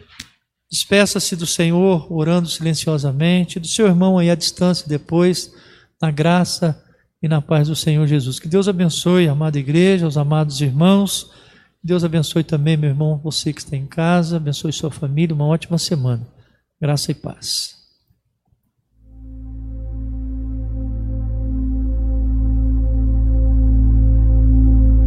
Despeça-se 0.68 1.36
do 1.36 1.45
Senhor, 1.45 2.12
orando 2.12 2.49
silenciosamente, 2.49 3.60
do 3.60 3.68
seu 3.68 3.86
irmão 3.86 4.18
aí 4.18 4.32
à 4.32 4.36
distância 4.36 4.88
depois, 4.89 5.54
na 6.01 6.10
graça 6.10 6.84
e 7.22 7.28
na 7.28 7.39
paz 7.39 7.68
do 7.68 7.76
Senhor 7.76 8.08
Jesus. 8.08 8.39
Que 8.39 8.47
Deus 8.47 8.68
abençoe 8.68 9.28
a 9.28 9.34
amada 9.34 9.60
igreja, 9.60 10.08
os 10.08 10.18
amados 10.18 10.60
irmãos. 10.60 11.30
Deus 11.84 12.04
abençoe 12.04 12.43
também, 12.43 12.76
meu 12.76 12.89
irmão, 12.89 13.22
você 13.24 13.54
que 13.54 13.62
está 13.62 13.78
em 13.78 13.86
casa, 13.86 14.38
abençoe 14.38 14.74
sua 14.74 14.89
família, 14.89 15.36
uma 15.36 15.45
ótima 15.45 15.78
semana. 15.78 16.28
Graça 16.82 17.12
e 17.12 17.14
paz. 17.14 17.82